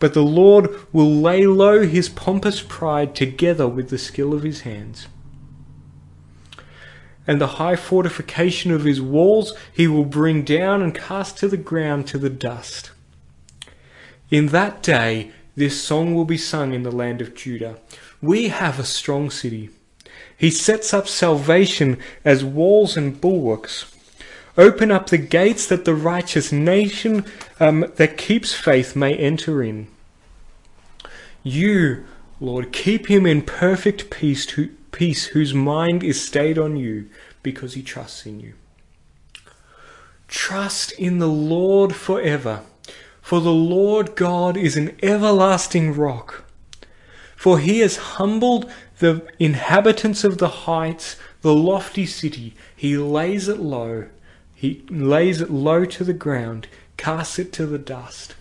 But 0.00 0.14
the 0.14 0.24
Lord 0.24 0.68
will 0.92 1.14
lay 1.14 1.46
low 1.46 1.86
his 1.86 2.08
pompous 2.08 2.60
pride 2.60 3.14
together 3.14 3.68
with 3.68 3.90
the 3.90 3.98
skill 3.98 4.34
of 4.34 4.42
his 4.42 4.62
hands 4.62 5.06
and 7.26 7.40
the 7.40 7.58
high 7.58 7.76
fortification 7.76 8.70
of 8.70 8.84
his 8.84 9.00
walls 9.00 9.54
he 9.72 9.86
will 9.86 10.04
bring 10.04 10.42
down 10.42 10.82
and 10.82 10.94
cast 10.94 11.38
to 11.38 11.48
the 11.48 11.56
ground 11.56 12.06
to 12.06 12.18
the 12.18 12.30
dust. 12.30 12.90
In 14.30 14.48
that 14.48 14.82
day, 14.82 15.30
this 15.56 15.80
song 15.80 16.14
will 16.14 16.24
be 16.24 16.36
sung 16.36 16.72
in 16.72 16.82
the 16.82 16.90
land 16.90 17.20
of 17.20 17.34
Judah. 17.34 17.78
We 18.20 18.48
have 18.48 18.78
a 18.78 18.84
strong 18.84 19.30
city. 19.30 19.70
He 20.36 20.50
sets 20.50 20.92
up 20.92 21.06
salvation 21.06 21.98
as 22.24 22.44
walls 22.44 22.96
and 22.96 23.20
bulwarks. 23.20 23.90
Open 24.56 24.90
up 24.90 25.08
the 25.08 25.18
gates 25.18 25.66
that 25.66 25.84
the 25.84 25.94
righteous 25.94 26.52
nation 26.52 27.24
um, 27.60 27.92
that 27.96 28.16
keeps 28.16 28.52
faith 28.54 28.94
may 28.94 29.14
enter 29.16 29.62
in. 29.62 29.88
You, 31.42 32.04
Lord, 32.40 32.72
keep 32.72 33.08
him 33.08 33.26
in 33.26 33.42
perfect 33.42 34.10
peace 34.10 34.48
who, 34.50 34.70
peace 34.94 35.26
whose 35.26 35.52
mind 35.52 36.04
is 36.04 36.24
stayed 36.24 36.56
on 36.56 36.76
you 36.76 37.10
because 37.42 37.74
he 37.74 37.82
trusts 37.82 38.24
in 38.26 38.38
you. 38.38 38.54
Trust 40.28 40.92
in 40.92 41.18
the 41.18 41.28
Lord 41.28 41.96
forever, 41.96 42.62
for 43.20 43.40
the 43.40 43.52
Lord 43.52 44.14
God 44.14 44.56
is 44.56 44.76
an 44.76 44.96
everlasting 45.02 45.94
rock. 45.94 46.44
For 47.34 47.58
he 47.58 47.80
has 47.80 47.96
humbled 47.96 48.70
the 49.00 49.26
inhabitants 49.40 50.22
of 50.22 50.38
the 50.38 50.48
heights, 50.48 51.16
the 51.42 51.52
lofty 51.52 52.06
city. 52.06 52.54
He 52.76 52.96
lays 52.96 53.48
it 53.48 53.58
low. 53.58 54.06
He 54.54 54.84
lays 54.88 55.40
it 55.40 55.50
low 55.50 55.84
to 55.86 56.04
the 56.04 56.14
ground, 56.14 56.68
casts 56.96 57.40
it 57.40 57.52
to 57.54 57.66
the 57.66 57.78
dust. 57.78 58.36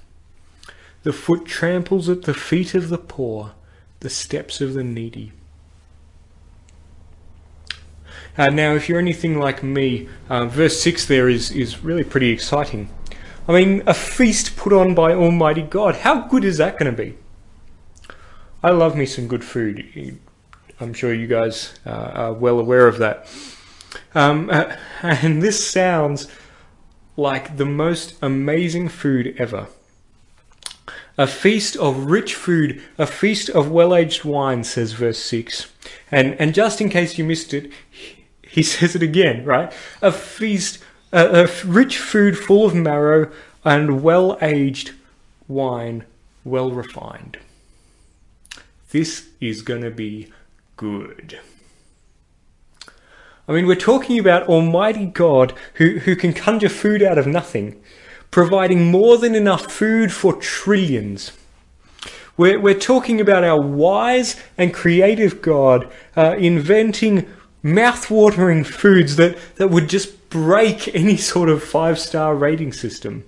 The 1.02 1.14
foot 1.14 1.46
tramples 1.46 2.10
at 2.10 2.22
the 2.22 2.34
feet 2.36 2.76
of 2.76 2.90
the 2.90 3.00
poor, 3.00 3.54
the 4.02 4.10
steps 4.12 4.62
of 4.62 4.76
the 4.76 4.84
needy. 4.84 5.32
Uh, 8.36 8.50
now, 8.50 8.74
if 8.74 8.90
you're 8.90 9.00
anything 9.00 9.38
like 9.38 9.62
me, 9.62 10.10
uh, 10.28 10.46
verse 10.46 10.82
6 10.82 11.06
there 11.06 11.30
is, 11.30 11.52
is 11.52 11.84
really 11.84 12.04
pretty 12.04 12.32
exciting. 12.32 12.90
I 13.48 13.52
mean, 13.52 13.84
a 13.86 13.94
feast 13.94 14.56
put 14.56 14.74
on 14.74 14.96
by 14.96 15.14
Almighty 15.14 15.62
God. 15.62 15.98
How 15.98 16.28
good 16.28 16.44
is 16.44 16.58
that 16.58 16.80
going 16.80 16.94
to 16.94 17.04
be? 17.04 17.18
I 18.64 18.72
love 18.72 18.96
me 18.96 19.06
some 19.06 19.28
good 19.28 19.44
food. 19.44 20.18
I'm 20.80 20.94
sure 20.94 21.14
you 21.14 21.28
guys 21.28 21.74
uh, 21.86 21.90
are 21.90 22.34
well 22.34 22.60
aware 22.60 22.88
of 22.88 22.98
that. 23.00 23.28
Um, 24.16 24.50
and 25.04 25.44
this 25.44 25.70
sounds 25.70 26.28
like 27.16 27.58
the 27.58 27.66
most 27.66 28.16
amazing 28.22 28.90
food 28.90 29.36
ever. 29.38 29.68
A 31.18 31.28
feast 31.28 31.76
of 31.78 32.06
rich 32.06 32.34
food, 32.34 32.82
a 32.98 33.06
feast 33.06 33.50
of 33.50 33.70
well 33.70 33.94
aged 33.94 34.24
wine, 34.24 34.64
says 34.64 34.94
verse 34.94 35.20
6. 35.20 35.72
And, 36.10 36.34
and 36.40 36.56
just 36.56 36.82
in 36.82 36.90
case 36.90 37.20
you 37.20 37.24
missed 37.24 37.54
it, 37.54 37.72
he 38.54 38.62
says 38.64 38.96
it 38.96 39.02
again, 39.02 39.44
right? 39.44 39.74
A 40.02 40.12
feast 40.12 40.80
a, 41.14 41.44
a 41.44 41.66
rich 41.66 41.98
food 41.98 42.38
full 42.38 42.66
of 42.66 42.76
marrow 42.76 43.32
and 43.64 44.04
well 44.04 44.38
aged 44.42 44.92
wine, 45.48 46.04
well 46.44 46.72
refined. 46.72 47.38
This 48.92 49.30
is 49.40 49.62
going 49.62 49.82
to 49.82 49.92
be 49.92 50.32
good. 50.76 51.40
I 53.48 53.52
mean, 53.52 53.68
we're 53.68 53.76
talking 53.76 54.20
about 54.20 54.48
Almighty 54.48 55.06
God 55.06 55.54
who, 55.76 56.00
who 56.00 56.16
can 56.16 56.34
conjure 56.34 56.70
food 56.70 57.04
out 57.04 57.18
of 57.18 57.28
nothing, 57.28 57.82
providing 58.32 58.90
more 58.90 59.18
than 59.18 59.36
enough 59.36 59.72
food 59.72 60.12
for 60.12 60.34
trillions. 60.34 61.32
We're, 62.38 62.60
we're 62.60 62.80
talking 62.80 63.22
about 63.22 63.44
our 63.44 63.62
wise 63.62 64.42
and 64.58 64.74
creative 64.74 65.42
God 65.42 65.92
uh, 66.16 66.36
inventing 66.38 67.30
mouth-watering 67.64 68.66
foods 68.66 69.16
that, 69.16 69.38
that 69.56 69.70
would 69.70 69.90
just 69.90 70.30
break 70.30 70.88
any 70.96 71.18
sort 71.18 71.50
of 71.50 71.64
five-star 71.64 72.36
rating 72.36 72.74
system. 72.74 73.24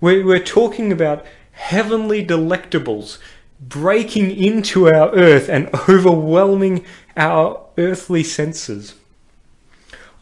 We're, 0.00 0.24
we're 0.24 0.38
talking 0.38 0.92
about 0.92 1.26
heavenly 1.52 2.24
delectables 2.24 3.18
breaking 3.60 4.30
into 4.30 4.86
our 4.88 5.12
earth 5.14 5.48
and 5.48 5.68
overwhelming 5.88 6.84
our 7.16 7.66
earthly 7.76 8.22
senses. 8.22 8.94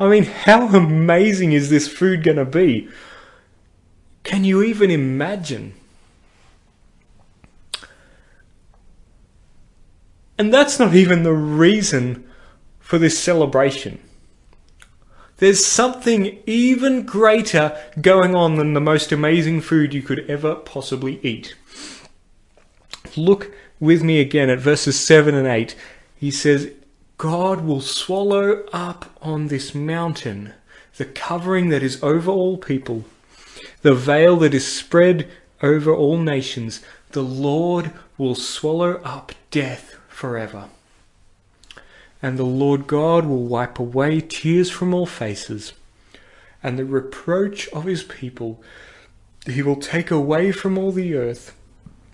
I 0.00 0.08
mean, 0.08 0.24
how 0.24 0.68
amazing 0.68 1.52
is 1.52 1.70
this 1.70 1.88
food 1.88 2.22
going 2.22 2.38
to 2.38 2.44
be? 2.44 2.88
Can 4.24 4.44
you 4.44 4.62
even 4.62 4.90
imagine? 4.90 5.74
And 10.38 10.52
that's 10.52 10.78
not 10.78 10.94
even 10.94 11.22
the 11.22 11.32
reason 11.32 12.25
for 12.86 12.98
this 12.98 13.18
celebration. 13.18 13.98
There's 15.38 15.66
something 15.66 16.38
even 16.46 17.02
greater 17.02 17.76
going 18.00 18.36
on 18.36 18.54
than 18.54 18.74
the 18.74 18.80
most 18.80 19.10
amazing 19.10 19.62
food 19.62 19.92
you 19.92 20.02
could 20.02 20.30
ever 20.30 20.54
possibly 20.54 21.18
eat. 21.20 21.56
Look 23.16 23.52
with 23.80 24.04
me 24.04 24.20
again 24.20 24.48
at 24.50 24.60
verses 24.60 25.00
7 25.00 25.34
and 25.34 25.48
8. 25.48 25.74
He 26.14 26.30
says, 26.30 26.70
God 27.18 27.64
will 27.64 27.80
swallow 27.80 28.64
up 28.72 29.18
on 29.20 29.48
this 29.48 29.74
mountain 29.74 30.54
the 30.96 31.06
covering 31.06 31.70
that 31.70 31.82
is 31.82 32.00
over 32.04 32.30
all 32.30 32.56
people, 32.56 33.04
the 33.82 33.96
veil 33.96 34.36
that 34.36 34.54
is 34.54 34.72
spread 34.72 35.28
over 35.60 35.92
all 35.92 36.18
nations. 36.18 36.82
The 37.10 37.24
Lord 37.24 37.90
will 38.16 38.36
swallow 38.36 39.00
up 39.02 39.32
death 39.50 39.96
forever. 40.08 40.68
And 42.22 42.38
the 42.38 42.44
Lord 42.44 42.86
God 42.86 43.26
will 43.26 43.44
wipe 43.44 43.78
away 43.78 44.20
tears 44.20 44.70
from 44.70 44.94
all 44.94 45.06
faces, 45.06 45.74
and 46.62 46.78
the 46.78 46.84
reproach 46.84 47.68
of 47.68 47.84
his 47.84 48.02
people 48.02 48.62
he 49.46 49.62
will 49.62 49.76
take 49.76 50.10
away 50.10 50.50
from 50.50 50.76
all 50.76 50.92
the 50.92 51.14
earth, 51.14 51.56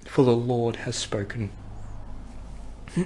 for 0.05 0.25
the 0.25 0.37
Lord 0.37 0.77
has 0.77 0.97
spoken. 0.97 1.51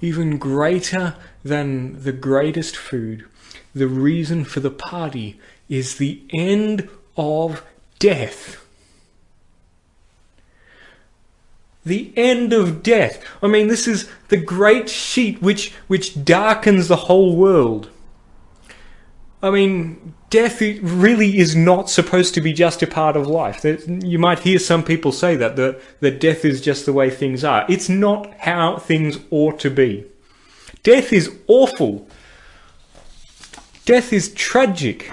Even 0.00 0.38
greater 0.38 1.16
than 1.44 2.02
the 2.02 2.12
greatest 2.12 2.76
food, 2.76 3.24
the 3.74 3.88
reason 3.88 4.44
for 4.44 4.60
the 4.60 4.70
party 4.70 5.40
is 5.68 5.96
the 5.96 6.22
end 6.32 6.88
of 7.16 7.64
death. 7.98 8.64
The 11.84 12.12
end 12.16 12.52
of 12.52 12.82
death. 12.82 13.24
I 13.42 13.46
mean, 13.46 13.68
this 13.68 13.88
is 13.88 14.10
the 14.28 14.36
great 14.36 14.88
sheet 14.88 15.40
which, 15.40 15.72
which 15.86 16.24
darkens 16.24 16.88
the 16.88 16.96
whole 16.96 17.36
world. 17.36 17.90
I 19.42 19.50
mean, 19.50 20.14
death 20.28 20.60
really 20.60 21.38
is 21.38 21.56
not 21.56 21.88
supposed 21.88 22.34
to 22.34 22.42
be 22.42 22.52
just 22.52 22.82
a 22.82 22.86
part 22.86 23.16
of 23.16 23.26
life. 23.26 23.64
You 23.64 24.18
might 24.18 24.40
hear 24.40 24.58
some 24.58 24.84
people 24.84 25.12
say 25.12 25.34
that, 25.36 25.56
that, 25.56 25.80
that 26.00 26.20
death 26.20 26.44
is 26.44 26.60
just 26.60 26.84
the 26.84 26.92
way 26.92 27.08
things 27.08 27.42
are. 27.42 27.64
It's 27.68 27.88
not 27.88 28.30
how 28.40 28.76
things 28.76 29.18
ought 29.30 29.58
to 29.60 29.70
be. 29.70 30.04
Death 30.82 31.12
is 31.12 31.34
awful. 31.46 32.06
Death 33.86 34.12
is 34.12 34.32
tragic. 34.34 35.10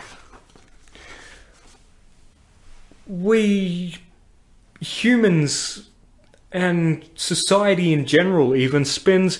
We 3.07 3.97
humans 4.81 5.86
and 6.51 7.07
society 7.15 7.93
in 7.93 8.05
general 8.05 8.55
even 8.55 8.85
spends 8.85 9.39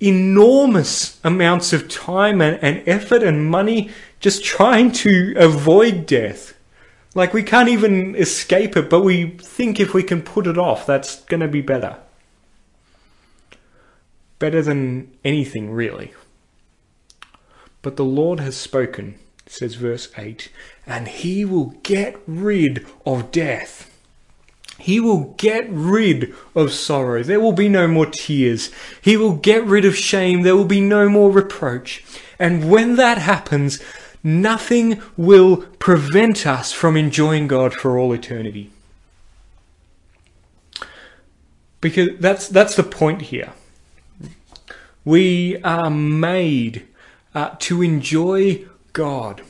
enormous 0.00 1.18
amounts 1.24 1.72
of 1.72 1.88
time 1.88 2.40
and, 2.40 2.58
and 2.62 2.86
effort 2.86 3.22
and 3.22 3.50
money 3.50 3.90
just 4.20 4.44
trying 4.44 4.92
to 4.92 5.34
avoid 5.36 6.06
death. 6.06 6.54
Like 7.14 7.32
we 7.32 7.42
can't 7.42 7.68
even 7.68 8.14
escape 8.14 8.76
it, 8.76 8.90
but 8.90 9.02
we 9.02 9.30
think 9.38 9.80
if 9.80 9.94
we 9.94 10.02
can 10.02 10.22
put 10.22 10.46
it 10.46 10.58
off, 10.58 10.86
that's 10.86 11.24
going 11.24 11.40
to 11.40 11.48
be 11.48 11.62
better. 11.62 11.96
Better 14.38 14.60
than 14.60 15.16
anything, 15.24 15.70
really. 15.72 16.12
But 17.80 17.96
the 17.96 18.04
Lord 18.04 18.40
has 18.40 18.56
spoken, 18.56 19.18
says 19.46 19.76
verse 19.76 20.10
8, 20.18 20.50
and 20.86 21.08
he 21.08 21.44
will 21.44 21.76
get 21.82 22.20
rid 22.26 22.86
of 23.06 23.30
death. 23.30 23.95
He 24.78 25.00
will 25.00 25.34
get 25.36 25.66
rid 25.70 26.34
of 26.54 26.72
sorrow. 26.72 27.22
There 27.22 27.40
will 27.40 27.52
be 27.52 27.68
no 27.68 27.88
more 27.88 28.06
tears. 28.06 28.70
He 29.00 29.16
will 29.16 29.36
get 29.36 29.64
rid 29.64 29.84
of 29.84 29.96
shame. 29.96 30.42
There 30.42 30.56
will 30.56 30.66
be 30.66 30.80
no 30.80 31.08
more 31.08 31.30
reproach. 31.30 32.04
And 32.38 32.70
when 32.70 32.96
that 32.96 33.18
happens, 33.18 33.82
nothing 34.22 35.00
will 35.16 35.58
prevent 35.78 36.46
us 36.46 36.72
from 36.72 36.96
enjoying 36.96 37.46
God 37.46 37.72
for 37.72 37.98
all 37.98 38.12
eternity. 38.12 38.70
Because 41.80 42.10
that's, 42.18 42.48
that's 42.48 42.76
the 42.76 42.82
point 42.82 43.22
here. 43.22 43.52
We 45.04 45.62
are 45.62 45.90
made 45.90 46.86
uh, 47.34 47.54
to 47.60 47.82
enjoy 47.82 48.64
God. 48.92 49.42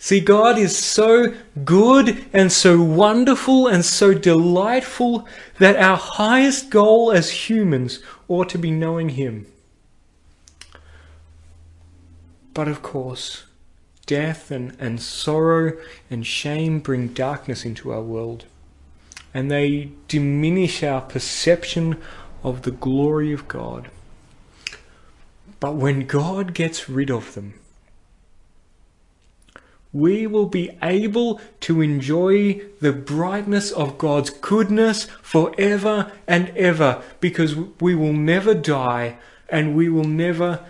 See, 0.00 0.20
God 0.20 0.58
is 0.58 0.78
so 0.78 1.34
good 1.64 2.24
and 2.32 2.52
so 2.52 2.80
wonderful 2.80 3.66
and 3.66 3.84
so 3.84 4.14
delightful 4.14 5.26
that 5.58 5.74
our 5.74 5.96
highest 5.96 6.70
goal 6.70 7.10
as 7.10 7.48
humans 7.48 7.98
ought 8.28 8.48
to 8.50 8.58
be 8.58 8.70
knowing 8.70 9.10
Him. 9.10 9.46
But 12.54 12.68
of 12.68 12.80
course, 12.80 13.44
death 14.06 14.52
and, 14.52 14.76
and 14.78 15.02
sorrow 15.02 15.76
and 16.08 16.24
shame 16.24 16.78
bring 16.78 17.08
darkness 17.08 17.64
into 17.64 17.92
our 17.92 18.02
world, 18.02 18.44
and 19.34 19.50
they 19.50 19.90
diminish 20.06 20.84
our 20.84 21.00
perception 21.00 22.00
of 22.44 22.62
the 22.62 22.70
glory 22.70 23.32
of 23.32 23.48
God. 23.48 23.90
But 25.58 25.74
when 25.74 26.06
God 26.06 26.54
gets 26.54 26.88
rid 26.88 27.10
of 27.10 27.34
them, 27.34 27.57
we 29.92 30.26
will 30.26 30.46
be 30.46 30.76
able 30.82 31.40
to 31.60 31.80
enjoy 31.80 32.60
the 32.80 32.92
brightness 32.92 33.70
of 33.72 33.98
God's 33.98 34.30
goodness 34.30 35.04
forever 35.22 36.12
and 36.26 36.50
ever 36.50 37.02
because 37.20 37.56
we 37.56 37.94
will 37.94 38.12
never 38.12 38.54
die 38.54 39.16
and 39.48 39.74
we 39.74 39.88
will 39.88 40.04
never 40.04 40.64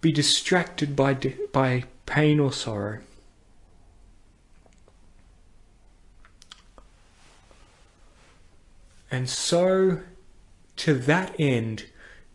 be 0.00 0.12
distracted 0.12 0.96
by, 0.96 1.14
by 1.52 1.84
pain 2.06 2.40
or 2.40 2.52
sorrow. 2.52 2.98
And 9.10 9.30
so, 9.30 10.00
to 10.76 10.94
that 10.94 11.36
end, 11.38 11.86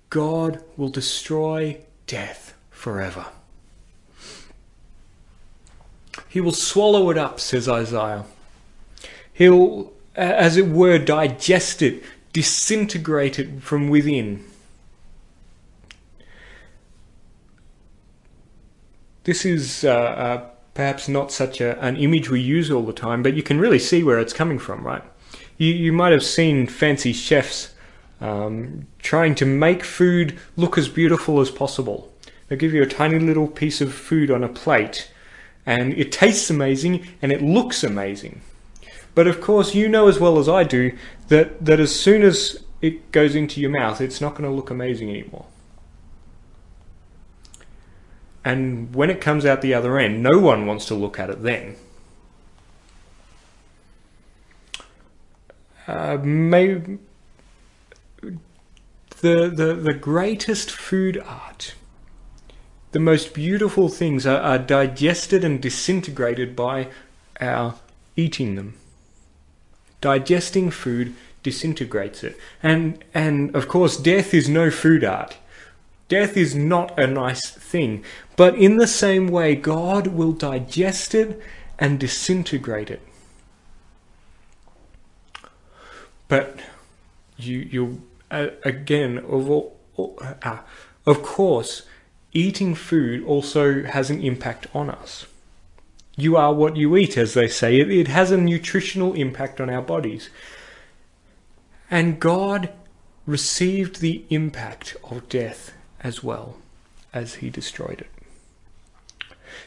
God 0.10 0.64
will 0.78 0.88
destroy 0.88 1.82
death 2.08 2.54
forever. 2.72 3.26
He 6.30 6.40
will 6.40 6.52
swallow 6.52 7.10
it 7.10 7.18
up, 7.18 7.40
says 7.40 7.68
Isaiah. 7.68 8.24
He'll, 9.34 9.92
as 10.16 10.58
it 10.58 10.68
were, 10.68 11.00
digest 11.00 11.82
it, 11.82 12.04
disintegrate 12.34 13.40
it 13.40 13.64
from 13.64 13.90
within. 13.90 14.46
This 19.24 19.44
is 19.44 19.84
uh, 19.84 19.90
uh, 19.90 20.50
perhaps 20.76 21.10
not 21.10 21.32
such 21.32 21.60
a, 21.62 21.80
an 21.84 21.98
image 21.98 22.30
we 22.30 22.40
use 22.40 22.70
all 22.70 22.84
the 22.84 22.94
time, 22.94 23.24
but 23.24 23.34
you 23.34 23.44
can 23.44 23.60
really 23.60 23.80
see 23.80 24.04
where 24.04 24.20
it's 24.20 24.34
coming 24.34 24.60
from, 24.60 24.86
right? 24.86 25.04
You, 25.58 25.74
you 25.74 25.92
might 25.92 26.12
have 26.12 26.24
seen 26.24 26.68
fancy 26.68 27.12
chefs 27.12 27.74
um, 28.22 28.88
trying 29.00 29.34
to 29.36 29.46
make 29.46 29.84
food 29.84 30.38
look 30.56 30.78
as 30.78 30.90
beautiful 30.90 31.40
as 31.40 31.50
possible. 31.50 32.14
They'll 32.48 32.60
give 32.60 32.74
you 32.74 32.84
a 32.84 32.88
tiny 32.88 33.20
little 33.20 33.48
piece 33.48 33.82
of 33.82 33.94
food 33.94 34.30
on 34.30 34.44
a 34.44 34.50
plate 34.50 35.12
and 35.66 35.94
it 35.94 36.12
tastes 36.12 36.50
amazing 36.50 37.08
and 37.22 37.32
it 37.32 37.42
looks 37.42 37.84
amazing. 37.84 38.42
But 39.16 39.28
of 39.28 39.42
course, 39.42 39.76
you 39.76 39.90
know 39.90 40.08
as 40.08 40.20
well 40.20 40.38
as 40.38 40.48
I 40.48 40.64
do 40.64 40.98
that, 41.28 41.64
that 41.66 41.80
as 41.80 41.94
soon 41.94 42.22
as 42.22 42.64
it 42.82 43.12
goes 43.12 43.36
into 43.36 43.60
your 43.60 43.70
mouth, 43.70 44.00
it's 44.02 44.22
not 44.22 44.32
going 44.36 44.50
to 44.50 44.56
look 44.56 44.70
amazing 44.70 45.10
anymore. 45.10 45.46
And 48.46 48.96
when 48.96 49.10
it 49.10 49.20
comes 49.20 49.46
out 49.46 49.62
the 49.62 49.74
other 49.74 50.00
end, 50.00 50.24
no 50.24 50.40
one 50.40 50.66
wants 50.66 50.86
to 50.86 50.96
look 50.96 51.20
at 51.20 51.30
it 51.30 51.44
then. 51.44 51.76
Uh, 55.88 56.18
may, 56.18 56.82
the, 59.22 59.50
the, 59.50 59.74
the 59.74 59.94
greatest 59.94 60.72
food 60.72 61.18
art, 61.18 61.74
the 62.92 63.00
most 63.00 63.34
beautiful 63.34 63.90
things 63.90 64.26
are, 64.26 64.40
are 64.40 64.58
digested 64.58 65.44
and 65.44 65.62
disintegrated 65.62 66.56
by 66.56 66.90
our 67.40 67.76
eating 68.16 68.56
them. 68.56 68.76
Digesting 70.02 70.72
food 70.72 71.14
disintegrates 71.44 72.24
it. 72.24 72.38
And, 72.64 73.04
and 73.14 73.56
of 73.56 73.68
course, 73.68 73.98
death 73.98 74.34
is 74.34 74.50
no 74.50 74.72
food 74.72 75.04
art. 75.04 75.38
Death 76.08 76.36
is 76.36 76.56
not 76.56 76.98
a 77.00 77.06
nice 77.06 77.50
thing. 77.50 78.04
But 78.36 78.56
in 78.56 78.78
the 78.78 78.88
same 78.88 79.28
way, 79.28 79.56
God 79.56 80.08
will 80.08 80.32
digest 80.32 81.14
it 81.14 81.40
and 81.78 82.00
disintegrate 82.00 82.90
it. 82.90 83.02
But 86.28 86.60
you, 87.38 87.60
you 87.60 88.02
uh, 88.32 88.48
again, 88.64 89.20
of, 89.20 89.50
all, 89.50 89.78
uh, 90.44 90.60
of 91.06 91.24
course, 91.24 91.84
eating 92.34 92.76
food 92.76 93.24
also 93.24 93.84
has 93.84 94.10
an 94.10 94.22
impact 94.22 94.68
on 94.74 94.90
us. 94.90 95.26
You 96.16 96.36
are 96.36 96.54
what 96.54 96.76
you 96.76 96.98
eat, 96.98 97.18
as 97.18 97.34
they 97.34 97.48
say. 97.48 97.80
It, 97.80 97.90
it 97.90 98.08
has 98.08 98.32
a 98.32 98.38
nutritional 98.38 99.14
impact 99.14 99.62
on 99.62 99.70
our 99.70 99.82
bodies. 99.82 100.30
And 101.90 102.20
God 102.20 102.70
received 103.26 104.02
the 104.02 104.24
impact 104.30 104.98
of 105.04 105.30
death 105.30 105.74
as 106.02 106.24
well 106.24 106.58
as 107.14 107.36
he 107.36 107.50
destroyed 107.50 108.02
it. 108.02 108.10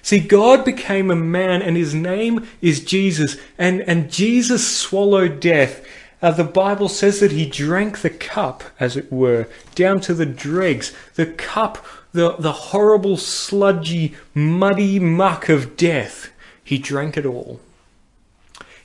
See, 0.02 0.20
God 0.20 0.64
became 0.64 1.10
a 1.10 1.16
man 1.16 1.62
and 1.62 1.76
his 1.76 1.94
name 1.94 2.46
is 2.60 2.84
Jesus, 2.84 3.36
and, 3.56 3.80
and 3.82 4.10
Jesus 4.10 4.76
swallowed 4.76 5.40
death. 5.40 5.86
Uh, 6.22 6.30
the 6.30 6.44
Bible 6.44 6.88
says 6.88 7.18
that 7.18 7.32
he 7.32 7.44
drank 7.44 7.98
the 7.98 8.10
cup, 8.10 8.62
as 8.78 8.96
it 8.96 9.12
were, 9.12 9.48
down 9.74 10.00
to 10.02 10.14
the 10.14 10.24
dregs. 10.24 10.94
The 11.16 11.26
cup, 11.26 11.84
the, 12.12 12.36
the 12.36 12.52
horrible, 12.52 13.16
sludgy, 13.16 14.14
muddy 14.32 15.00
muck 15.00 15.48
of 15.48 15.76
death. 15.76 16.30
He 16.62 16.78
drank 16.78 17.16
it 17.16 17.26
all. 17.26 17.60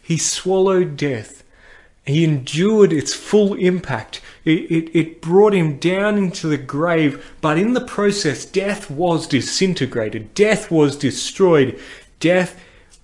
He 0.02 0.17
swallowed 0.17 0.97
death. 0.97 1.43
He 2.06 2.23
endured 2.23 2.91
its 2.91 3.13
full 3.13 3.54
impact. 3.54 4.21
It, 4.45 4.71
it, 4.71 4.97
it, 4.97 5.21
brought 5.21 5.54
him 5.54 5.78
down 5.78 6.17
into 6.17 6.47
the 6.47 6.58
grave, 6.58 7.36
but 7.41 7.58
in 7.60 7.73
the 7.73 7.86
process, 7.86 8.45
death 8.45 8.89
was 8.89 9.28
disintegrated. 9.28 10.34
Death 10.34 10.71
was 10.71 10.95
destroyed. 10.95 11.78
Death 12.21 12.60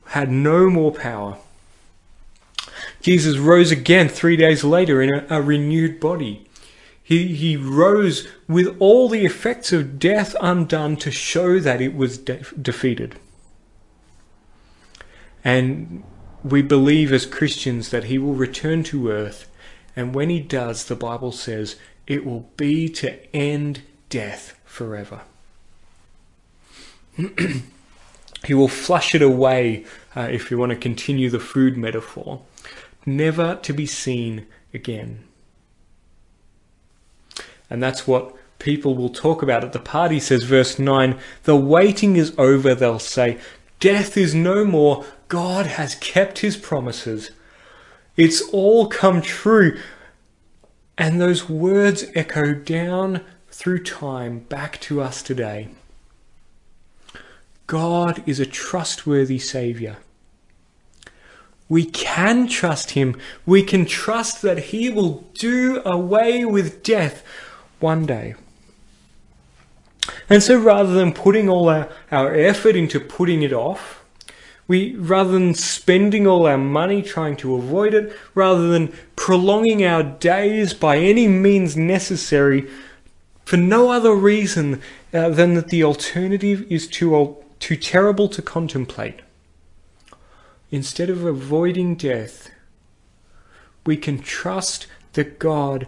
had 0.05 0.31
no 0.31 0.69
more 0.69 0.93
power. 0.93 1.37
Jesus 3.03 3.37
rose 3.37 3.69
again 3.69 4.07
three 4.07 4.37
days 4.37 4.63
later 4.63 5.01
in 5.01 5.13
a, 5.13 5.27
a 5.29 5.41
renewed 5.41 5.99
body. 5.99 6.47
He, 7.03 7.35
he 7.35 7.57
rose 7.57 8.29
with 8.47 8.77
all 8.79 9.09
the 9.09 9.25
effects 9.25 9.73
of 9.73 9.99
death 9.99 10.37
undone 10.39 10.95
to 10.97 11.11
show 11.11 11.59
that 11.59 11.81
it 11.81 11.95
was 11.95 12.17
de 12.17 12.45
defeated. 12.59 13.19
And 15.43 16.05
we 16.45 16.61
believe 16.61 17.11
as 17.11 17.25
Christians 17.25 17.89
that 17.89 18.05
he 18.05 18.17
will 18.17 18.35
return 18.35 18.83
to 18.83 19.11
earth, 19.11 19.49
and 19.97 20.15
when 20.15 20.29
he 20.29 20.39
does, 20.39 20.85
the 20.85 20.95
Bible 20.95 21.33
says 21.33 21.75
it 22.07 22.25
will 22.25 22.49
be 22.55 22.87
to 22.87 23.35
end 23.35 23.81
death 24.07 24.57
forever. 24.63 25.23
he 28.45 28.53
will 28.53 28.69
flush 28.69 29.13
it 29.13 29.21
away, 29.21 29.85
uh, 30.15 30.29
if 30.31 30.49
you 30.49 30.57
want 30.57 30.69
to 30.69 30.77
continue 30.77 31.29
the 31.29 31.39
food 31.39 31.75
metaphor, 31.75 32.41
never 33.05 33.55
to 33.55 33.73
be 33.73 33.85
seen 33.85 34.47
again. 34.73 35.23
And 37.69 37.81
that's 37.81 38.07
what 38.07 38.35
people 38.59 38.95
will 38.95 39.09
talk 39.09 39.41
about 39.41 39.63
at 39.63 39.73
the 39.73 39.79
party, 39.79 40.19
says 40.19 40.43
verse 40.43 40.79
9. 40.79 41.19
The 41.43 41.55
waiting 41.55 42.15
is 42.15 42.33
over, 42.37 42.73
they'll 42.73 42.99
say. 42.99 43.39
Death 43.79 44.15
is 44.15 44.33
no 44.33 44.63
more. 44.63 45.05
God 45.27 45.65
has 45.65 45.95
kept 45.95 46.39
his 46.39 46.55
promises. 46.55 47.31
It's 48.15 48.41
all 48.49 48.87
come 48.87 49.21
true. 49.21 49.77
And 50.97 51.19
those 51.19 51.49
words 51.49 52.05
echo 52.15 52.53
down 52.53 53.21
through 53.49 53.83
time 53.83 54.39
back 54.39 54.79
to 54.81 55.01
us 55.01 55.21
today. 55.21 55.69
God 57.67 58.23
is 58.27 58.39
a 58.39 58.45
trustworthy 58.45 59.39
Saviour. 59.39 59.97
We 61.73 61.85
can 61.85 62.47
trust 62.47 62.91
Him. 62.91 63.19
We 63.47 63.63
can 63.63 63.87
trust 63.87 64.43
that 64.43 64.65
He 64.65 64.91
will 64.91 65.23
do 65.33 65.81
away 65.83 66.45
with 66.45 66.83
death 66.83 67.25
one 67.79 68.05
day. 68.05 68.35
And 70.29 70.43
so 70.43 70.55
rather 70.59 70.93
than 70.93 71.13
putting 71.13 71.49
all 71.49 71.69
our, 71.69 71.89
our 72.11 72.35
effort 72.35 72.75
into 72.75 72.99
putting 72.99 73.41
it 73.41 73.53
off, 73.53 74.05
we 74.67 74.95
rather 74.97 75.31
than 75.31 75.55
spending 75.55 76.27
all 76.27 76.45
our 76.45 76.59
money 76.59 77.01
trying 77.01 77.37
to 77.37 77.55
avoid 77.55 77.95
it, 77.95 78.15
rather 78.35 78.67
than 78.67 78.93
prolonging 79.15 79.83
our 79.83 80.03
days 80.03 80.75
by 80.75 80.97
any 80.97 81.27
means 81.27 81.75
necessary, 81.75 82.69
for 83.45 83.57
no 83.57 83.89
other 83.89 84.13
reason 84.13 84.79
uh, 85.11 85.29
than 85.29 85.55
that 85.55 85.69
the 85.69 85.83
alternative 85.83 86.71
is 86.71 86.87
too, 86.87 87.35
too 87.59 87.75
terrible 87.75 88.27
to 88.27 88.43
contemplate. 88.43 89.21
Instead 90.73 91.07
of 91.07 91.23
avoiding 91.23 91.93
death, 91.93 92.49
we 93.85 93.95
can 93.95 94.17
trust 94.17 94.87
that 95.13 95.37
God 95.37 95.85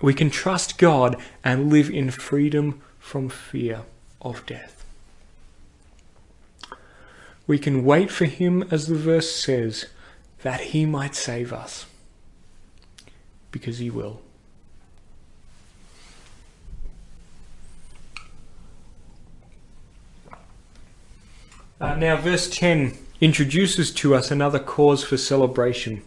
we 0.00 0.14
can 0.14 0.30
trust 0.30 0.78
God 0.78 1.20
and 1.42 1.68
live 1.68 1.90
in 1.90 2.12
freedom 2.12 2.80
from 3.00 3.28
fear 3.28 3.82
of 4.20 4.46
death. 4.46 4.84
We 7.48 7.58
can 7.58 7.84
wait 7.84 8.10
for 8.10 8.24
him, 8.24 8.64
as 8.70 8.86
the 8.86 8.96
verse 8.96 9.34
says, 9.34 9.86
that 10.42 10.60
he 10.60 10.86
might 10.86 11.14
save 11.14 11.52
us. 11.52 11.86
Because 13.52 13.78
he 13.78 13.90
will. 13.90 14.22
Uh, 21.80 21.94
now, 21.94 22.16
verse 22.16 22.50
10 22.50 22.98
introduces 23.22 23.92
to 23.92 24.16
us 24.16 24.32
another 24.32 24.58
cause 24.58 25.04
for 25.04 25.16
celebration. 25.16 26.02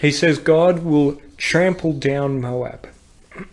He 0.00 0.12
says, 0.12 0.38
God 0.38 0.80
will 0.80 1.20
trample 1.38 1.94
down 1.94 2.42
Moab. 2.42 2.86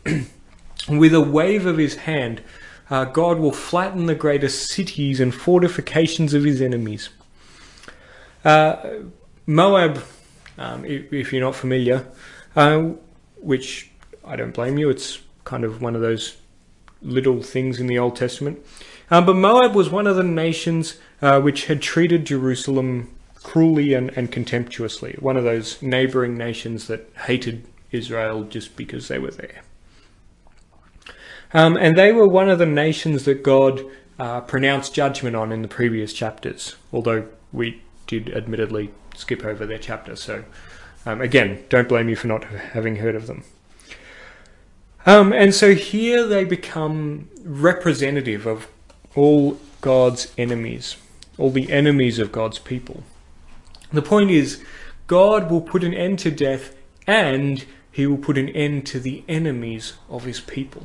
With 0.89 1.13
a 1.13 1.21
wave 1.21 1.65
of 1.65 1.78
his 1.78 1.95
hand, 1.95 2.43
uh, 2.89 3.06
God 3.06 3.39
will 3.39 3.54
flatten 3.54 4.06
the 4.06 4.15
greatest 4.15 4.69
cities 4.69 5.21
and 5.21 5.34
fortifications 5.34 6.34
of 6.34 6.43
his 6.43 6.62
enemies. 6.62 7.10
Uh, 8.43 8.75
Moab, 9.47 10.04
um, 10.58 10.84
if, 10.84 11.12
if, 11.12 11.32
you're 11.32 11.41
not 11.41 11.56
familiar, 11.56 12.06
uh, 12.56 12.80
which 13.38 13.89
I 14.25 14.36
don't 14.36 14.54
blame 14.54 14.78
you, 14.78 14.89
it's 14.89 15.19
kind 15.45 15.63
of 15.63 15.82
one 15.82 15.95
of 15.95 16.01
those 16.01 16.36
little 17.01 17.41
things 17.41 17.80
in 17.80 17.88
the 17.88 17.97
Old 17.97 18.17
Testament. 18.17 18.60
Um, 19.10 19.25
but 19.25 19.36
Moab 19.36 19.73
was 19.73 19.89
one 19.89 20.06
of 20.06 20.17
the 20.17 20.23
nations 20.23 20.97
uh, 21.25 21.41
which 21.41 21.65
had 21.65 21.81
treated 21.81 22.23
Jerusalem 22.23 23.09
cruelly 23.33 23.95
and, 23.95 24.11
and 24.15 24.31
contemptuously, 24.31 25.15
one 25.19 25.38
of 25.38 25.43
those 25.43 25.81
neighboring 25.81 26.38
nations 26.38 26.85
that 26.85 27.09
hated 27.25 27.65
Israel 27.91 28.43
just 28.43 28.75
because 28.75 29.07
they 29.07 29.17
were 29.17 29.31
there. 29.31 29.63
Um, 31.51 31.77
and 31.77 31.97
they 31.97 32.11
were 32.11 32.27
one 32.27 32.47
of 32.47 32.59
the 32.59 32.67
nations 32.67 33.25
that 33.25 33.41
God 33.41 33.83
uh, 34.19 34.41
pronounced 34.41 34.93
judgment 34.93 35.35
on 35.35 35.51
in 35.51 35.63
the 35.63 35.67
previous 35.67 36.13
chapters, 36.13 36.75
although 36.93 37.27
we 37.51 37.81
did 38.05 38.29
admittedly 38.29 38.91
skip 39.15 39.43
over 39.43 39.65
their 39.65 39.79
chapter. 39.79 40.15
So, 40.15 40.45
um, 41.07 41.21
again, 41.21 41.63
don't 41.69 41.89
blame 41.89 42.07
you 42.07 42.15
for 42.15 42.27
not 42.27 42.43
having 42.43 42.97
heard 42.97 43.15
of 43.15 43.25
them. 43.25 43.43
Um, 45.07 45.33
and 45.33 45.55
so 45.55 45.73
here 45.73 46.27
they 46.27 46.43
become 46.43 47.29
representative 47.43 48.45
of 48.45 48.67
all 49.15 49.57
God's 49.81 50.31
enemies, 50.38 50.97
all 51.37 51.49
the 51.49 51.71
enemies 51.71 52.19
of 52.19 52.31
God's 52.31 52.59
people. 52.59 53.03
The 53.91 54.01
point 54.01 54.31
is, 54.31 54.63
God 55.07 55.51
will 55.51 55.61
put 55.61 55.83
an 55.83 55.93
end 55.93 56.19
to 56.19 56.31
death 56.31 56.75
and 57.07 57.65
he 57.91 58.07
will 58.07 58.17
put 58.17 58.37
an 58.37 58.49
end 58.49 58.85
to 58.87 58.99
the 58.99 59.23
enemies 59.27 59.93
of 60.09 60.23
his 60.23 60.39
people. 60.39 60.83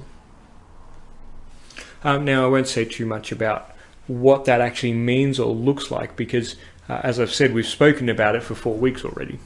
Um, 2.04 2.24
now, 2.24 2.44
I 2.44 2.48
won't 2.48 2.68
say 2.68 2.84
too 2.84 3.06
much 3.06 3.32
about 3.32 3.74
what 4.06 4.44
that 4.44 4.60
actually 4.60 4.92
means 4.92 5.38
or 5.38 5.54
looks 5.54 5.90
like 5.90 6.16
because, 6.16 6.56
uh, 6.88 7.00
as 7.02 7.20
I've 7.20 7.32
said, 7.32 7.52
we've 7.52 7.66
spoken 7.66 8.08
about 8.08 8.36
it 8.36 8.42
for 8.42 8.54
four 8.54 8.76
weeks 8.76 9.04
already. 9.04 9.38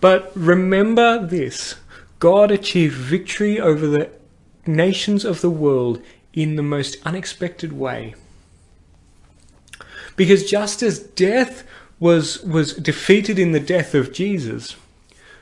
But 0.00 0.32
remember 0.34 1.24
this 1.24 1.76
God 2.18 2.50
achieved 2.50 2.96
victory 2.96 3.60
over 3.60 3.86
the 3.86 4.10
nations 4.66 5.24
of 5.24 5.40
the 5.40 5.50
world 5.50 6.02
in 6.32 6.56
the 6.56 6.62
most 6.62 6.96
unexpected 7.04 7.72
way. 7.72 8.14
Because 10.22 10.48
just 10.48 10.84
as 10.84 11.00
death 11.00 11.64
was, 11.98 12.40
was 12.44 12.74
defeated 12.74 13.40
in 13.40 13.50
the 13.50 13.58
death 13.58 13.92
of 13.92 14.12
Jesus, 14.12 14.76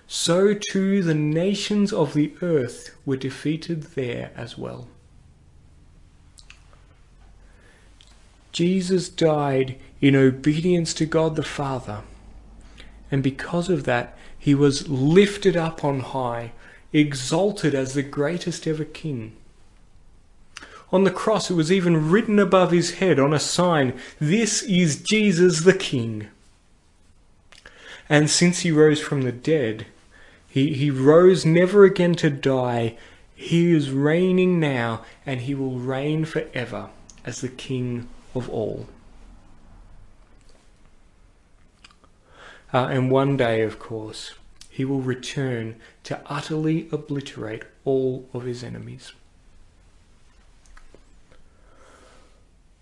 so 0.09 0.55
too 0.55 1.03
the 1.03 1.12
nations 1.12 1.93
of 1.93 2.14
the 2.14 2.33
earth 2.40 2.97
were 3.05 3.19
defeated 3.19 3.83
there 3.95 4.31
as 4.35 4.57
well. 4.57 4.88
Jesus 8.53 9.11
died 9.11 9.79
in 10.01 10.16
obedience 10.16 10.95
to 10.95 11.05
God 11.05 11.37
the 11.37 11.43
Father, 11.43 12.01
and 13.11 13.23
because 13.23 13.69
of 13.69 13.85
that, 13.85 14.16
he 14.38 14.55
was 14.55 14.88
lifted 14.88 15.59
up 15.59 15.85
on 15.85 16.01
high, 16.01 16.53
exalted 16.95 17.75
as 17.75 17.93
the 17.93 18.03
greatest 18.03 18.66
ever 18.66 18.87
king. 18.87 19.37
On 20.92 21.05
the 21.05 21.11
cross, 21.11 21.50
it 21.50 21.55
was 21.55 21.70
even 21.70 22.11
written 22.11 22.38
above 22.38 22.72
his 22.72 22.94
head 22.94 23.20
on 23.20 23.33
a 23.33 23.38
sign, 23.38 23.98
This 24.18 24.62
is 24.62 25.03
Jesus 25.03 25.61
the 25.61 25.74
King. 25.74 26.29
And 28.09 28.29
since 28.29 28.61
he 28.61 28.72
rose 28.72 29.00
from 29.00 29.22
the 29.22 29.33
dead, 29.33 29.87
he, 30.48 30.74
he 30.74 30.90
rose 30.90 31.46
never 31.46 31.85
again 31.85 32.16
to 32.16 32.29
die. 32.29 32.96
He 33.37 33.72
is 33.72 33.90
reigning 33.90 34.59
now, 34.59 35.05
and 35.24 35.42
he 35.42 35.55
will 35.55 35.79
reign 35.79 36.24
forever 36.24 36.90
as 37.24 37.40
the 37.40 37.48
King 37.48 38.09
of 38.35 38.50
all. 38.50 38.88
Uh, 42.72 42.88
and 42.90 43.11
one 43.11 43.37
day, 43.37 43.62
of 43.62 43.79
course, 43.79 44.35
he 44.68 44.85
will 44.85 45.00
return 45.00 45.76
to 46.05 46.20
utterly 46.26 46.88
obliterate 46.90 47.62
all 47.85 48.29
of 48.33 48.44
his 48.44 48.64
enemies. 48.64 49.12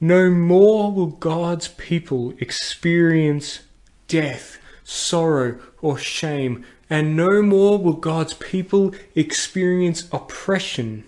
No 0.01 0.31
more 0.31 0.93
will 0.93 1.07
God's 1.07 1.69
people 1.69 2.33
experience 2.39 3.61
death, 4.07 4.59
sorrow, 4.85 5.59
or 5.83 5.99
shame, 5.99 6.65
and 6.89 7.17
no 7.17 7.43
more 7.43 7.79
will 7.79 7.95
God's 7.95 8.35
people 8.35 8.95
experience 9.15 10.09
oppression 10.13 11.05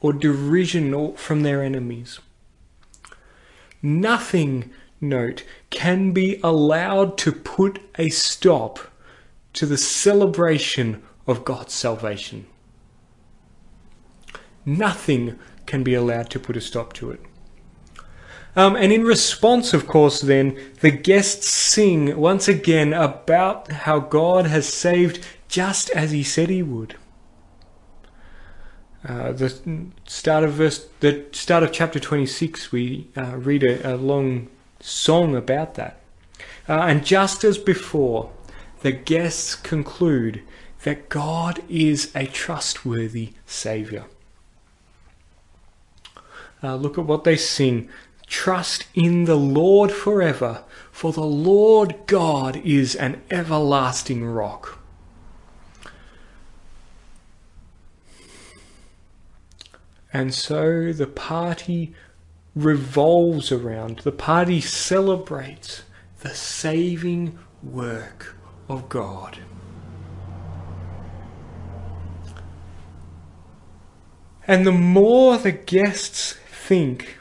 or 0.00 0.12
derision 0.12 1.14
from 1.16 1.42
their 1.42 1.62
enemies. 1.62 2.18
Nothing, 3.82 4.70
note, 5.00 5.44
can 5.68 6.12
be 6.12 6.40
allowed 6.42 7.18
to 7.18 7.32
put 7.32 7.80
a 7.98 8.08
stop 8.08 8.78
to 9.52 9.66
the 9.66 9.78
celebration 9.78 11.02
of 11.26 11.44
God's 11.44 11.74
salvation. 11.74 12.46
Nothing 14.64 15.38
can 15.66 15.82
be 15.82 15.94
allowed 15.94 16.30
to 16.30 16.40
put 16.40 16.56
a 16.56 16.60
stop 16.60 16.92
to 16.94 17.10
it. 17.10 17.20
Um, 18.56 18.74
and 18.74 18.92
in 18.92 19.04
response, 19.04 19.72
of 19.72 19.86
course, 19.86 20.20
then, 20.20 20.58
the 20.80 20.90
guests 20.90 21.48
sing 21.48 22.16
once 22.16 22.48
again 22.48 22.92
about 22.92 23.70
how 23.70 24.00
God 24.00 24.46
has 24.46 24.68
saved 24.68 25.24
just 25.48 25.90
as 25.90 26.10
he 26.10 26.22
said 26.22 26.48
he 26.48 26.62
would. 26.62 26.96
Uh, 29.06 29.32
the 29.32 29.54
start 30.06 30.44
of 30.44 30.52
verse, 30.52 30.86
the 31.00 31.24
start 31.32 31.62
of 31.62 31.72
chapter 31.72 31.98
26, 31.98 32.70
we 32.70 33.08
uh, 33.16 33.36
read 33.36 33.62
a, 33.62 33.94
a, 33.94 33.96
long 33.96 34.48
song 34.78 35.34
about 35.34 35.74
that. 35.74 36.00
Uh, 36.68 36.80
and 36.82 37.04
just 37.04 37.42
as 37.42 37.56
before, 37.56 38.30
the 38.82 38.92
guests 38.92 39.54
conclude 39.54 40.42
that 40.82 41.08
God 41.08 41.62
is 41.68 42.14
a 42.14 42.26
trustworthy 42.26 43.32
Saviour. 43.46 44.04
Uh, 46.62 46.76
look 46.76 46.98
at 46.98 47.06
what 47.06 47.24
they 47.24 47.36
sing. 47.36 47.88
Trust 48.30 48.86
in 48.94 49.24
the 49.24 49.36
Lord 49.36 49.90
forever, 49.90 50.62
for 50.92 51.12
the 51.12 51.20
Lord 51.20 51.96
God 52.06 52.56
is 52.58 52.94
an 52.94 53.20
everlasting 53.28 54.24
rock. 54.24 54.78
And 60.12 60.32
so 60.32 60.92
the 60.92 61.08
party 61.08 61.92
revolves 62.54 63.50
around, 63.50 63.98
the 64.04 64.12
party 64.12 64.60
celebrates 64.60 65.82
the 66.20 66.30
saving 66.30 67.36
work 67.64 68.36
of 68.68 68.88
God. 68.88 69.40
And 74.46 74.64
the 74.64 74.72
more 74.72 75.36
the 75.36 75.52
guests 75.52 76.34
think 76.48 77.19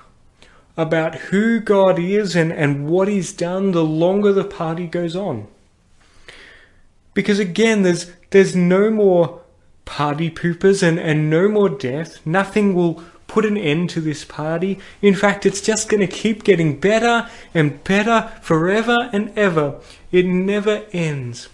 about 0.79 1.15
who 1.15 1.59
God 1.59 1.99
is 1.99 2.35
and, 2.35 2.51
and 2.51 2.87
what 2.87 3.07
He's 3.07 3.33
done, 3.33 3.71
the 3.71 3.83
longer 3.83 4.31
the 4.31 4.45
party 4.45 4.87
goes 4.87 5.15
on. 5.15 5.47
Because 7.13 7.39
again, 7.39 7.81
there's 7.83 8.11
there's 8.29 8.55
no 8.55 8.89
more 8.89 9.41
party 9.85 10.29
poopers 10.29 10.81
and, 10.81 10.99
and 10.99 11.29
no 11.29 11.49
more 11.49 11.67
death. 11.67 12.25
Nothing 12.25 12.73
will 12.73 13.03
put 13.27 13.45
an 13.45 13.57
end 13.57 13.89
to 13.91 14.01
this 14.01 14.23
party. 14.23 14.79
In 15.01 15.15
fact, 15.15 15.45
it's 15.45 15.61
just 15.61 15.89
going 15.89 16.01
to 16.01 16.07
keep 16.07 16.43
getting 16.43 16.79
better 16.79 17.29
and 17.53 17.83
better 17.83 18.31
forever 18.41 19.09
and 19.11 19.37
ever. 19.37 19.79
It 20.11 20.25
never 20.25 20.85
ends. 20.93 21.49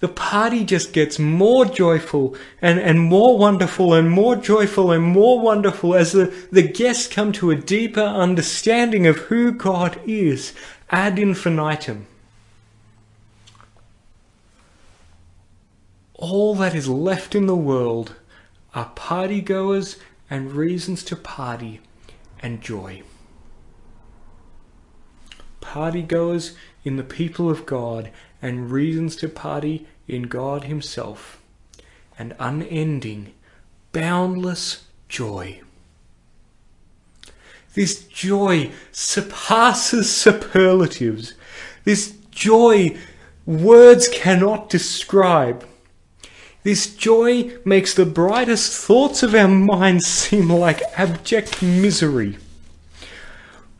The 0.00 0.08
party 0.08 0.64
just 0.64 0.92
gets 0.92 1.18
more 1.18 1.64
joyful 1.64 2.36
and, 2.62 2.78
and 2.78 3.00
more 3.00 3.36
wonderful 3.36 3.94
and 3.94 4.08
more 4.10 4.36
joyful 4.36 4.92
and 4.92 5.02
more 5.02 5.40
wonderful 5.40 5.94
as 5.94 6.12
the, 6.12 6.32
the 6.52 6.62
guests 6.62 7.12
come 7.12 7.32
to 7.32 7.50
a 7.50 7.56
deeper 7.56 8.00
understanding 8.00 9.06
of 9.06 9.16
who 9.16 9.52
God 9.52 10.00
is 10.06 10.54
ad 10.90 11.18
infinitum. 11.18 12.06
all 16.18 16.56
that 16.56 16.74
is 16.74 16.88
left 16.88 17.34
in 17.34 17.46
the 17.46 17.56
world 17.56 18.16
are 18.74 18.92
partygoers 18.94 19.96
and 20.28 20.52
reasons 20.52 21.02
to 21.04 21.16
party 21.16 21.80
and 22.40 22.60
joy. 22.60 23.02
Partygoers 25.60 26.54
in 26.84 26.96
the 26.96 27.04
people 27.04 27.48
of 27.48 27.64
God 27.64 28.10
and 28.40 28.70
reasons 28.70 29.16
to 29.16 29.28
party 29.28 29.86
in 30.06 30.22
God 30.22 30.64
Himself, 30.64 31.40
and 32.18 32.34
unending, 32.38 33.32
boundless 33.92 34.84
joy. 35.08 35.60
This 37.74 38.04
joy 38.04 38.70
surpasses 38.90 40.14
superlatives. 40.14 41.34
This 41.84 42.16
joy 42.30 42.96
words 43.46 44.08
cannot 44.08 44.68
describe. 44.68 45.66
This 46.64 46.94
joy 46.94 47.56
makes 47.64 47.94
the 47.94 48.04
brightest 48.04 48.72
thoughts 48.84 49.22
of 49.22 49.34
our 49.34 49.48
minds 49.48 50.06
seem 50.06 50.50
like 50.50 50.82
abject 50.96 51.62
misery. 51.62 52.36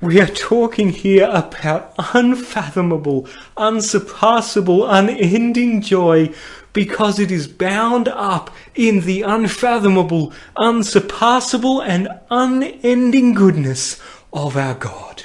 We 0.00 0.20
are 0.20 0.26
talking 0.26 0.90
here 0.90 1.28
about 1.32 1.92
unfathomable, 2.14 3.26
unsurpassable, 3.56 4.88
unending 4.88 5.80
joy 5.80 6.32
because 6.72 7.18
it 7.18 7.32
is 7.32 7.48
bound 7.48 8.06
up 8.06 8.50
in 8.76 9.00
the 9.00 9.22
unfathomable, 9.22 10.32
unsurpassable, 10.56 11.80
and 11.80 12.08
unending 12.30 13.34
goodness 13.34 14.00
of 14.32 14.56
our 14.56 14.74
God. 14.74 15.24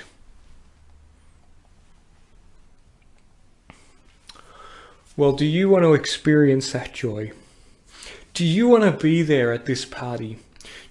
Well, 5.15 5.33
do 5.33 5.45
you 5.45 5.69
want 5.69 5.83
to 5.83 5.93
experience 5.93 6.71
that 6.71 6.93
joy? 6.93 7.31
Do 8.33 8.43
you 8.43 8.67
want 8.67 8.83
to 8.85 8.91
be 8.91 9.21
there 9.21 9.53
at 9.53 9.67
this 9.67 9.85
party? 9.85 10.39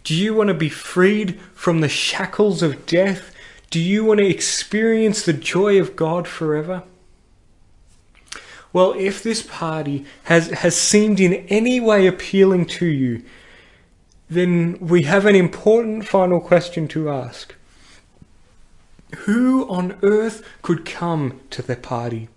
Do 0.04 0.14
you 0.14 0.34
want 0.34 0.46
to 0.48 0.54
be 0.54 0.68
freed 0.68 1.40
from 1.54 1.80
the 1.80 1.88
shackles 1.88 2.62
of 2.62 2.86
death? 2.86 3.34
Do 3.72 3.80
you 3.80 4.04
want 4.04 4.20
to 4.20 4.26
experience 4.26 5.22
the 5.22 5.32
joy 5.32 5.80
of 5.80 5.96
God 5.96 6.28
forever? 6.28 6.82
Well, 8.70 8.92
if 8.98 9.22
this 9.22 9.40
party 9.40 10.04
has, 10.24 10.50
has 10.50 10.76
seemed 10.76 11.18
in 11.18 11.32
any 11.48 11.80
way 11.80 12.06
appealing 12.06 12.66
to 12.66 12.84
you, 12.84 13.22
then 14.28 14.76
we 14.78 15.04
have 15.04 15.24
an 15.24 15.34
important 15.34 16.06
final 16.06 16.38
question 16.38 16.86
to 16.88 17.08
ask. 17.08 17.54
Who 19.20 19.66
on 19.70 19.98
earth 20.02 20.46
could 20.60 20.84
come 20.84 21.40
to 21.48 21.62
the 21.62 21.76
party? 21.76 22.28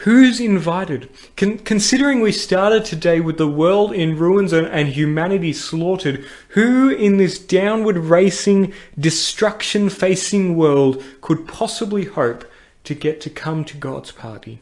Who's 0.00 0.40
invited? 0.40 1.08
Con- 1.36 1.58
considering 1.58 2.20
we 2.20 2.30
started 2.30 2.84
today 2.84 3.20
with 3.20 3.38
the 3.38 3.48
world 3.48 3.92
in 3.92 4.18
ruins 4.18 4.52
and, 4.52 4.66
and 4.66 4.88
humanity 4.88 5.54
slaughtered, 5.54 6.24
who 6.50 6.90
in 6.90 7.16
this 7.16 7.38
downward 7.38 7.96
racing, 7.96 8.74
destruction 8.98 9.88
facing 9.88 10.54
world 10.54 11.02
could 11.22 11.48
possibly 11.48 12.04
hope 12.04 12.44
to 12.84 12.94
get 12.94 13.22
to 13.22 13.30
come 13.30 13.64
to 13.64 13.76
God's 13.78 14.12
party? 14.12 14.60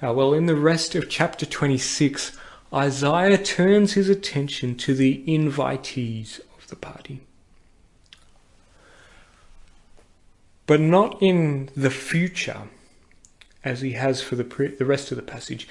Uh, 0.00 0.12
well, 0.12 0.34
in 0.34 0.44
the 0.44 0.54
rest 0.54 0.94
of 0.94 1.08
chapter 1.08 1.46
26, 1.46 2.36
Isaiah 2.72 3.42
turns 3.42 3.94
his 3.94 4.10
attention 4.10 4.76
to 4.76 4.94
the 4.94 5.24
invitees 5.26 6.40
of 6.58 6.68
the 6.68 6.76
party. 6.76 7.22
But 10.68 10.80
not 10.80 11.16
in 11.22 11.70
the 11.74 11.90
future 11.90 12.68
as 13.64 13.80
he 13.80 13.92
has 13.92 14.20
for 14.22 14.36
the, 14.36 14.44
the 14.78 14.84
rest 14.84 15.10
of 15.10 15.16
the 15.16 15.22
passage. 15.22 15.66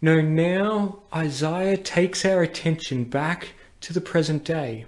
No, 0.00 0.20
now 0.20 1.00
Isaiah 1.12 1.76
takes 1.76 2.24
our 2.24 2.40
attention 2.40 3.04
back 3.04 3.48
to 3.80 3.92
the 3.92 4.00
present 4.00 4.44
day. 4.44 4.86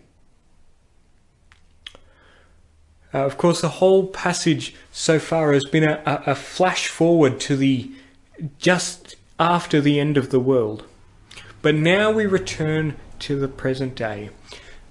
Uh, 3.13 3.25
of 3.25 3.37
course, 3.37 3.61
the 3.61 3.81
whole 3.81 4.07
passage 4.07 4.77
so 4.93 5.19
far 5.19 5.53
has 5.53 5.65
been 5.65 5.85
a, 5.85 6.01
a, 6.07 6.31
a 6.31 6.35
flash 6.37 6.87
forward 6.87 7.41
to 7.41 7.57
the 7.57 7.91
just 8.59 9.17
after 9.41 9.81
the 9.81 9.99
end 9.99 10.17
of 10.17 10.31
the 10.31 10.41
world. 10.41 10.85
But 11.61 11.75
now 11.75 12.13
we 12.13 12.27
return 12.27 12.95
to 13.21 13.37
the 13.37 13.49
present 13.49 13.97
day. 13.97 14.31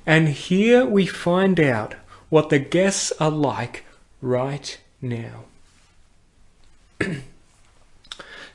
And 0.05 0.27
here 0.27 0.85
we 0.85 1.05
find 1.05 1.61
out 1.61 1.95
what 2.27 2.49
the 2.49 2.59
guests 2.59 3.13
are 3.21 3.31
like 3.31 3.85
right 4.21 4.77
now. 5.01 5.45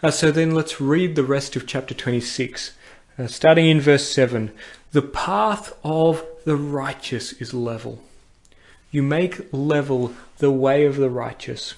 uh, 0.02 0.10
so 0.10 0.30
then 0.30 0.54
let's 0.54 0.80
read 0.80 1.14
the 1.14 1.24
rest 1.24 1.56
of 1.56 1.66
chapter 1.66 1.94
26. 1.94 2.72
Uh, 3.18 3.26
starting 3.26 3.66
in 3.66 3.80
verse 3.80 4.08
7 4.08 4.52
The 4.92 5.02
path 5.02 5.76
of 5.84 6.24
the 6.44 6.56
righteous 6.56 7.32
is 7.34 7.54
level. 7.54 8.02
You 8.90 9.02
make 9.02 9.52
level 9.52 10.14
the 10.38 10.50
way 10.50 10.84
of 10.84 10.96
the 10.96 11.10
righteous. 11.10 11.74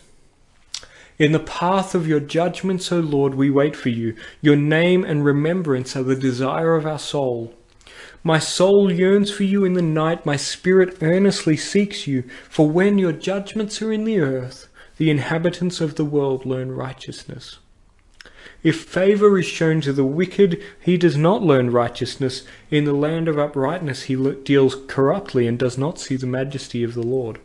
In 1.16 1.30
the 1.30 1.38
path 1.38 1.94
of 1.94 2.08
your 2.08 2.18
judgments, 2.18 2.90
O 2.90 2.98
Lord, 2.98 3.36
we 3.36 3.48
wait 3.48 3.76
for 3.76 3.88
you. 3.88 4.16
Your 4.40 4.56
name 4.56 5.04
and 5.04 5.24
remembrance 5.24 5.94
are 5.94 6.02
the 6.02 6.16
desire 6.16 6.74
of 6.74 6.86
our 6.86 6.98
soul. 6.98 7.54
My 8.26 8.38
soul 8.38 8.90
yearns 8.90 9.30
for 9.30 9.44
you 9.44 9.66
in 9.66 9.74
the 9.74 9.82
night, 9.82 10.24
my 10.24 10.37
spirit 10.37 10.96
earnestly 11.02 11.58
seeks 11.58 12.06
you, 12.06 12.24
for 12.48 12.66
when 12.66 12.96
your 12.96 13.12
judgments 13.12 13.82
are 13.82 13.92
in 13.92 14.04
the 14.04 14.18
earth, 14.18 14.68
the 14.96 15.10
inhabitants 15.10 15.82
of 15.82 15.96
the 15.96 16.06
world 16.06 16.46
learn 16.46 16.72
righteousness. 16.72 17.58
If 18.62 18.80
favour 18.80 19.38
is 19.38 19.44
shown 19.44 19.82
to 19.82 19.92
the 19.92 20.06
wicked, 20.06 20.62
he 20.80 20.96
does 20.96 21.18
not 21.18 21.42
learn 21.42 21.70
righteousness. 21.70 22.44
In 22.70 22.87
the 22.87 22.94
land 22.94 23.28
of 23.28 23.38
uprightness 23.38 24.04
he 24.04 24.16
deals 24.42 24.76
corruptly 24.87 25.46
and 25.46 25.58
does 25.58 25.76
not 25.76 25.98
see 25.98 26.16
the 26.16 26.26
majesty 26.26 26.82
of 26.82 26.94
the 26.94 27.02
Lord. 27.02 27.40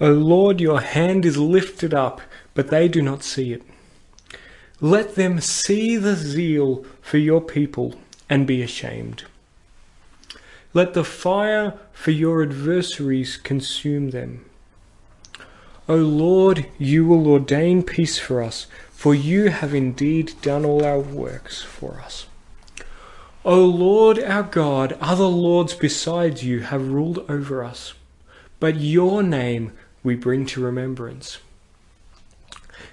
O 0.00 0.10
Lord, 0.10 0.60
your 0.60 0.80
hand 0.80 1.24
is 1.24 1.38
lifted 1.38 1.94
up, 1.94 2.20
but 2.54 2.70
they 2.70 2.88
do 2.88 3.00
not 3.02 3.22
see 3.22 3.52
it. 3.52 3.62
Let 4.80 5.14
them 5.14 5.40
see 5.40 5.96
the 5.96 6.16
zeal 6.16 6.84
for 7.00 7.18
your 7.18 7.40
people 7.40 7.94
and 8.28 8.48
be 8.48 8.62
ashamed. 8.62 9.22
Let 10.76 10.92
the 10.92 11.04
fire 11.04 11.72
for 11.90 12.10
your 12.10 12.42
adversaries 12.42 13.38
consume 13.38 14.10
them. 14.10 14.44
O 15.88 15.96
Lord, 15.96 16.66
you 16.76 17.06
will 17.06 17.26
ordain 17.28 17.82
peace 17.82 18.18
for 18.18 18.42
us, 18.42 18.66
for 18.90 19.14
you 19.14 19.48
have 19.48 19.72
indeed 19.72 20.34
done 20.42 20.66
all 20.66 20.84
our 20.84 21.00
works 21.00 21.62
for 21.62 21.98
us. 22.04 22.26
O 23.42 23.64
Lord 23.64 24.18
our 24.18 24.42
God, 24.42 24.98
other 25.00 25.24
lords 25.24 25.72
besides 25.72 26.44
you 26.44 26.60
have 26.60 26.86
ruled 26.86 27.24
over 27.26 27.64
us, 27.64 27.94
but 28.60 28.76
your 28.76 29.22
name 29.22 29.72
we 30.02 30.14
bring 30.14 30.44
to 30.44 30.62
remembrance. 30.62 31.38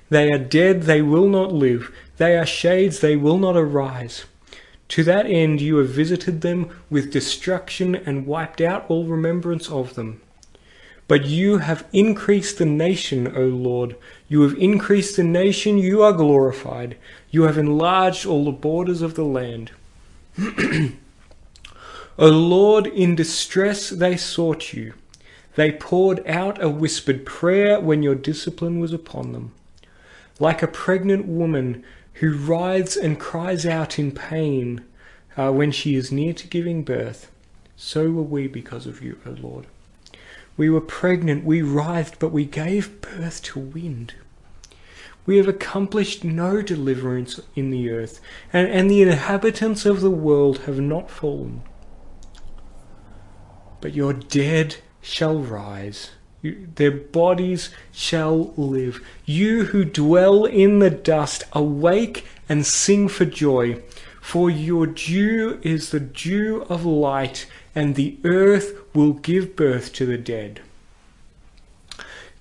They 0.10 0.32
are 0.32 0.40
dead, 0.40 0.84
they 0.84 1.02
will 1.02 1.28
not 1.28 1.52
live. 1.52 1.94
They 2.16 2.38
are 2.38 2.46
shades, 2.46 3.02
they 3.02 3.18
will 3.18 3.40
not 3.40 3.58
arise. 3.58 4.24
To 4.90 5.04
that 5.04 5.26
end 5.26 5.62
you 5.62 5.78
have 5.78 5.90
visited 5.90 6.42
them 6.42 6.70
with 6.90 7.12
destruction 7.12 7.96
and 7.96 8.28
wiped 8.28 8.62
out 8.62 8.86
all 8.90 9.06
remembrance 9.06 9.70
of 9.70 9.96
them. 9.96 10.22
But 11.08 11.26
you 11.26 11.58
have 11.58 11.88
increased 11.92 12.58
the 12.58 12.66
nation, 12.66 13.36
O 13.36 13.44
Lord. 13.46 13.96
You 14.30 14.42
have 14.42 14.58
increased 14.58 15.18
the 15.18 15.24
nation, 15.24 15.78
you 15.78 16.02
are 16.02 16.14
glorified. 16.14 16.98
You 17.30 17.44
have 17.44 17.58
enlarged 17.58 18.26
all 18.26 18.46
the 18.46 18.52
borders 18.52 19.02
of 19.02 19.16
the 19.16 19.26
land. 19.26 19.72
o 22.18 22.28
Lord, 22.30 22.88
in 22.88 23.16
distress 23.16 23.90
they 23.90 24.16
sought 24.16 24.74
you. 24.74 24.94
They 25.56 25.72
poured 25.72 26.26
out 26.26 26.64
a 26.64 26.70
whispered 26.70 27.26
prayer 27.26 27.80
when 27.80 28.02
your 28.02 28.16
discipline 28.16 28.80
was 28.80 28.94
upon 28.94 29.34
them. 29.34 29.52
Like 30.40 30.64
a 30.64 30.68
pregnant 30.68 31.28
woman 31.28 31.84
who 32.16 32.34
writhes 32.34 32.96
and 32.96 33.20
cries 33.20 33.66
out 33.66 33.98
in 33.98 34.12
pain 34.12 34.84
uh, 35.38 35.52
when 35.52 35.72
she 35.72 35.96
is 35.96 36.12
near 36.12 36.34
to 36.34 36.48
giving 36.48 36.84
birth, 36.84 37.32
so 37.76 38.12
were 38.12 38.22
we 38.22 38.48
because 38.48 38.86
of 38.86 39.02
you, 39.02 39.20
O 39.26 39.32
Lord. 39.32 39.66
We 40.56 40.70
were 40.70 40.82
pregnant, 40.82 41.44
we 41.44 41.62
writhed, 41.62 42.20
but 42.20 42.32
we 42.32 42.46
gave 42.46 43.02
birth 43.02 43.42
to 43.44 43.60
wind. 43.60 44.14
We 45.26 45.38
have 45.38 45.48
accomplished 45.48 46.24
no 46.24 46.62
deliverance 46.62 47.40
in 47.56 47.72
the 47.72 47.90
earth, 47.90 48.20
and, 48.52 48.68
and 48.68 48.92
the 48.92 49.02
inhabitants 49.02 49.86
of 49.86 50.02
the 50.02 50.12
world 50.12 50.60
have 50.60 50.80
not 50.80 51.10
fallen. 51.10 51.64
But 53.82 53.94
your 53.94 54.14
dead 54.14 54.78
shall 55.02 55.40
rise 55.40 56.12
their 56.44 56.92
bodies 56.92 57.70
shall 57.92 58.54
live. 58.58 59.02
You 59.26 59.66
who 59.66 59.86
dwell 59.86 60.46
in 60.46 60.80
the 60.80 60.90
dust, 60.90 61.46
awake 61.54 62.26
and 62.50 62.66
sing 62.66 63.08
for 63.08 63.26
joy. 63.26 63.82
For 64.22 64.50
your 64.50 64.88
dew 64.88 65.60
is 65.64 65.92
the 65.92 66.00
dew 66.00 66.66
of 66.70 66.86
light, 66.86 67.46
and 67.74 67.96
the 67.96 68.18
earth 68.24 68.74
will 68.94 69.14
give 69.14 69.56
birth 69.56 69.94
to 69.94 70.06
the 70.06 70.18
dead. 70.18 70.62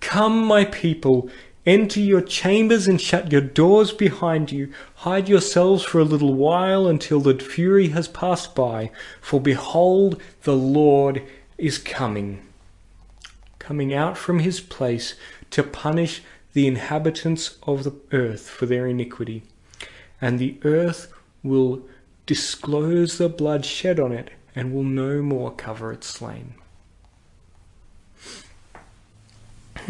Come, 0.01 0.45
my 0.45 0.65
people, 0.65 1.31
enter 1.65 2.01
your 2.01 2.21
chambers 2.21 2.88
and 2.88 3.01
shut 3.01 3.31
your 3.31 3.41
doors 3.41 3.93
behind 3.93 4.51
you. 4.51 4.73
Hide 4.97 5.29
yourselves 5.29 5.85
for 5.85 6.01
a 6.01 6.05
little 6.05 6.35
while 6.35 6.88
until 6.88 7.21
the 7.21 7.38
fury 7.38 7.88
has 7.88 8.09
passed 8.09 8.55
by. 8.55 8.91
For 9.21 9.41
behold, 9.41 10.21
the 10.43 10.57
Lord 10.57 11.23
is 11.57 11.79
coming 11.79 12.43
coming 13.62 13.94
out 13.94 14.18
from 14.18 14.40
his 14.40 14.61
place 14.61 15.14
to 15.51 15.62
punish 15.62 16.20
the 16.53 16.66
inhabitants 16.66 17.59
of 17.62 17.85
the 17.85 17.94
earth 18.11 18.51
for 18.51 18.66
their 18.66 18.88
iniquity. 18.88 19.44
And 20.20 20.38
the 20.38 20.59
earth 20.64 21.12
will 21.44 21.83
disclose 22.27 23.18
the 23.18 23.29
blood 23.29 23.64
shed 23.64 24.01
on 24.01 24.11
it 24.11 24.33
and 24.55 24.75
will 24.75 24.83
no 24.83 25.22
more 25.22 25.53
cover 25.53 25.92
its 25.92 26.09
slain. 26.09 26.55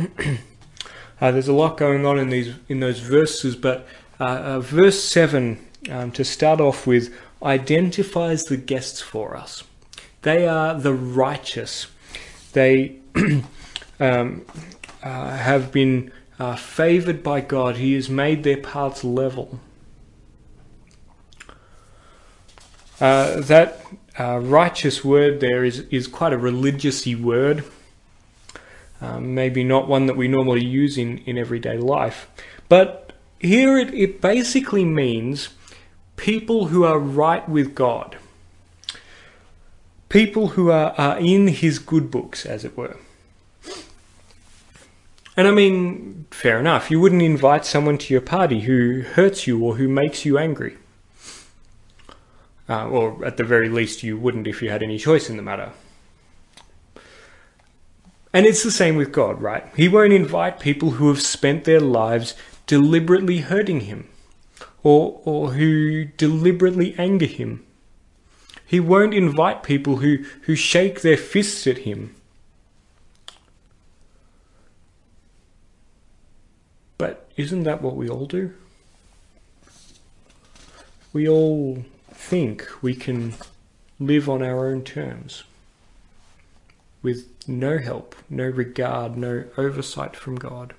uh, 1.21 1.31
there's 1.31 1.49
a 1.49 1.53
lot 1.53 1.79
going 1.79 2.05
on 2.05 2.19
in 2.19 2.29
these 2.29 2.55
in 2.69 2.81
those 2.81 3.01
verses, 3.01 3.57
but 3.57 3.87
uh, 4.21 4.25
uh, 4.25 4.61
verse 4.61 5.03
seven 5.03 5.59
um, 5.91 6.13
to 6.13 6.25
start 6.25 6.61
off 6.61 6.87
with 6.87 7.15
identifies 7.43 8.45
the 8.45 8.57
guests 8.57 9.01
for 9.01 9.37
us. 9.37 9.65
They 10.23 10.47
are 10.47 10.79
the 10.79 10.95
righteous. 10.95 11.89
They 12.53 13.01
um, 14.03 14.45
uh, 15.03 15.37
have 15.37 15.71
been 15.71 16.11
uh, 16.39 16.57
favored 16.57 17.23
by 17.23 17.41
God. 17.41 17.77
He 17.77 17.95
has 17.95 18.11
made 18.11 18.43
their 18.43 18.57
paths 18.57 19.05
level. 19.05 19.61
Uh, 23.01 23.41
that 23.41 23.81
uh, 24.19 24.39
righteous 24.39 25.05
word 25.05 25.41
there 25.41 25.65
is, 25.65 25.81
is 25.91 26.09
quite 26.09 26.33
a 26.33 26.39
religiousy 26.39 27.21
word. 27.21 27.65
Um, 29.01 29.35
maybe 29.35 29.65
not 29.65 29.89
one 29.89 30.07
that 30.07 30.17
we 30.17 30.29
normally 30.29 30.65
use 30.65 30.99
in, 30.99 31.19
in 31.19 31.39
everyday 31.39 31.77
life. 31.77 32.29
But 32.69 33.13
here 33.41 33.79
it, 33.79 33.95
it 33.95 34.21
basically 34.21 34.85
means 34.85 35.51
people 36.17 36.67
who 36.67 36.85
are 36.85 36.99
right 36.99 37.49
with 37.49 37.75
God. 37.75 38.17
People 40.09 40.49
who 40.49 40.71
are, 40.71 40.93
are 40.99 41.19
in 41.19 41.49
his 41.49 41.79
good 41.79 42.11
books, 42.11 42.45
as 42.45 42.65
it 42.65 42.77
were. 42.77 42.97
And 45.37 45.49
I 45.49 45.51
mean, 45.51 46.27
fair 46.31 46.61
enough. 46.61 46.91
You 46.91 47.01
wouldn't 47.01 47.23
invite 47.23 47.65
someone 47.65 47.99
to 47.99 48.13
your 48.13 48.21
party 48.21 48.61
who 48.61 49.03
hurts 49.03 49.47
you 49.47 49.65
or 49.65 49.77
who 49.77 49.89
makes 49.89 50.25
you 50.25 50.37
angry. 50.39 50.77
Uh, 52.69 52.89
or 52.89 53.25
at 53.25 53.37
the 53.37 53.45
very 53.45 53.69
least, 53.69 54.03
you 54.03 54.17
wouldn't 54.17 54.47
if 54.47 54.63
you 54.63 54.71
had 54.71 54.83
any 54.83 54.99
choice 54.99 55.29
in 55.31 55.37
the 55.37 55.43
matter. 55.43 55.73
And 58.33 58.47
it's 58.47 58.63
the 58.63 58.71
same 58.71 58.97
with 58.97 59.13
God, 59.13 59.41
right? 59.43 59.67
He 59.77 59.89
won't 59.89 60.13
invite 60.13 60.61
people 60.61 60.93
who 60.93 61.09
have 61.09 61.21
spent 61.21 61.65
their 61.65 61.81
lives 61.81 62.35
deliberately 62.67 63.39
hurting 63.39 63.81
him 63.81 64.09
or, 64.83 65.21
or 65.25 65.53
who 65.53 66.05
deliberately 66.05 66.95
anger 66.99 67.27
him. 67.27 67.65
He 68.65 68.81
won't 68.81 69.13
invite 69.13 69.63
people 69.63 69.97
who, 69.97 70.25
who 70.43 70.55
shake 70.55 71.03
their 71.03 71.19
fists 71.19 71.67
at 71.67 71.79
him 71.79 72.15
But 76.99 77.29
isn't 77.37 77.65
that 77.65 77.83
what 77.83 77.97
we 77.97 78.09
all 78.09 78.27
do? 78.27 78.55
We 81.13 81.29
all 81.29 81.85
think 82.13 82.69
we 82.83 82.95
can 82.95 83.35
live 83.99 84.29
on 84.29 84.43
our 84.43 84.69
own 84.69 84.83
terms. 84.83 85.45
with 87.03 87.27
no 87.49 87.79
help, 87.79 88.15
no 88.31 88.45
regard, 88.47 89.17
no 89.17 89.45
oversight 89.57 90.17
from 90.17 90.37
God. 90.37 90.75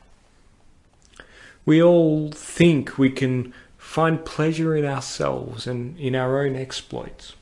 We 1.66 1.82
all 1.82 2.32
think 2.32 2.98
we 2.98 3.10
can 3.10 3.54
find 3.78 4.24
pleasure 4.26 4.76
in 4.76 4.86
ourselves 4.86 5.68
and 5.68 6.00
in 6.00 6.16
our 6.16 6.44
own 6.46 6.56
exploits. 6.56 7.36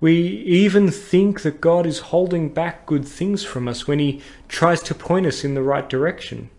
We 0.00 0.14
even 0.16 0.90
think 0.90 1.42
that 1.42 1.60
God 1.60 1.86
is 1.86 1.98
holding 1.98 2.48
back 2.48 2.86
good 2.86 3.04
things 3.06 3.44
from 3.44 3.68
us 3.68 3.86
when 3.86 3.98
He 3.98 4.22
tries 4.48 4.82
to 4.84 4.94
point 4.94 5.26
us 5.26 5.44
in 5.44 5.54
the 5.54 5.62
right 5.62 5.88
direction. 5.88 6.50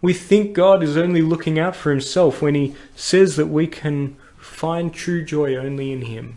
We 0.00 0.12
think 0.12 0.54
God 0.54 0.82
is 0.82 0.96
only 0.96 1.22
looking 1.22 1.58
out 1.58 1.74
for 1.74 1.90
Himself 1.90 2.40
when 2.40 2.54
He 2.54 2.74
says 2.94 3.36
that 3.36 3.46
we 3.46 3.66
can 3.66 4.16
find 4.36 4.94
true 4.94 5.24
joy 5.24 5.56
only 5.56 5.92
in 5.92 6.02
Him. 6.02 6.36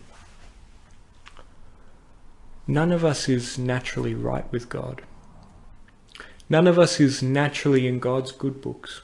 None 2.68 2.92
of 2.92 3.04
us 3.04 3.28
is 3.28 3.58
naturally 3.58 4.16
right 4.16 4.50
with 4.52 4.70
God. 4.70 5.02
None 6.50 6.68
of 6.68 6.80
us 6.80 7.00
is 7.00 7.22
naturally 7.22 7.88
in 7.88 8.00
God's 8.00 8.32
good 8.32 8.62
books. 8.62 9.02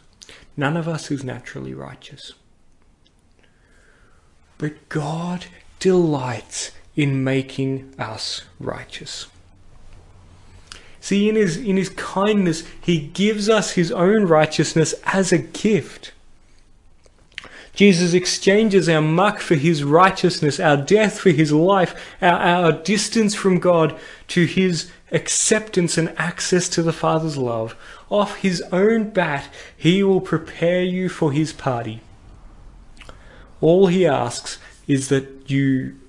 None 0.55 0.76
of 0.76 0.88
us 0.88 1.12
is 1.12 1.24
naturally 1.24 1.74
righteous. 1.74 2.34
But 4.58 4.89
God 4.89 5.45
delights 5.80 6.72
in 6.95 7.24
making 7.24 7.93
us 7.99 8.43
righteous. 8.60 9.28
See, 11.00 11.30
in 11.30 11.36
his, 11.36 11.58
in 11.58 11.78
his 11.78 11.89
kindness, 11.89 12.64
he 12.82 13.00
gives 13.00 13.50
us 13.50 13.72
his 13.72 13.91
own 13.91 14.26
righteousness 14.26 14.93
as 15.06 15.32
a 15.32 15.38
gift. 15.38 16.12
Jesus 17.74 18.14
exchanges 18.14 18.89
our 18.89 19.04
muck 19.04 19.39
for 19.39 19.54
his 19.54 19.84
righteousness, 19.84 20.60
our 20.60 20.78
death 20.78 21.20
for 21.20 21.30
his 21.30 21.52
life, 21.52 21.95
our, 22.22 22.39
our 22.39 22.72
distance 22.72 23.36
from 23.36 23.60
God 23.60 23.95
to 24.30 24.45
his 24.45 24.89
acceptance 25.12 25.98
and 25.98 26.10
access 26.18 26.68
to 26.70 26.82
the 26.82 26.91
Father's 26.91 27.38
love. 27.38 27.76
Off 28.10 28.38
his 28.38 28.62
own 28.72 29.12
bat, 29.12 29.48
he 29.78 30.02
will 30.02 30.22
prepare 30.22 30.82
you 30.82 31.08
for 31.08 31.32
his 31.32 31.54
party. 31.54 32.02
All 33.62 33.88
he 33.88 34.08
asks 34.08 34.58
is 34.88 35.10
that 35.10 35.50
you 35.50 36.00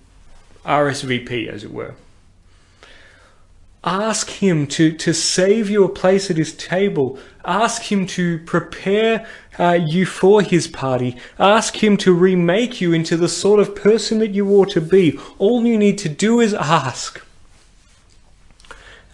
RSVP, 0.64 1.48
as 1.48 1.64
it 1.64 1.72
were. 1.72 1.94
Ask 3.84 4.30
him 4.30 4.66
to, 4.68 4.92
to 4.92 5.14
save 5.14 5.70
you 5.70 5.84
a 5.84 5.88
place 5.88 6.30
at 6.30 6.36
his 6.36 6.52
table. 6.52 7.18
Ask 7.44 7.92
him 7.92 8.06
to 8.08 8.38
prepare 8.40 9.26
uh, 9.58 9.78
you 9.80 10.04
for 10.04 10.42
his 10.42 10.66
party. 10.66 11.16
Ask 11.38 11.82
him 11.82 11.96
to 11.98 12.12
remake 12.12 12.80
you 12.80 12.92
into 12.92 13.16
the 13.16 13.28
sort 13.28 13.60
of 13.60 13.76
person 13.76 14.18
that 14.18 14.30
you 14.30 14.50
ought 14.50 14.70
to 14.70 14.80
be. 14.80 15.18
All 15.38 15.64
you 15.64 15.78
need 15.78 15.98
to 15.98 16.08
do 16.08 16.40
is 16.40 16.54
ask. 16.54 17.22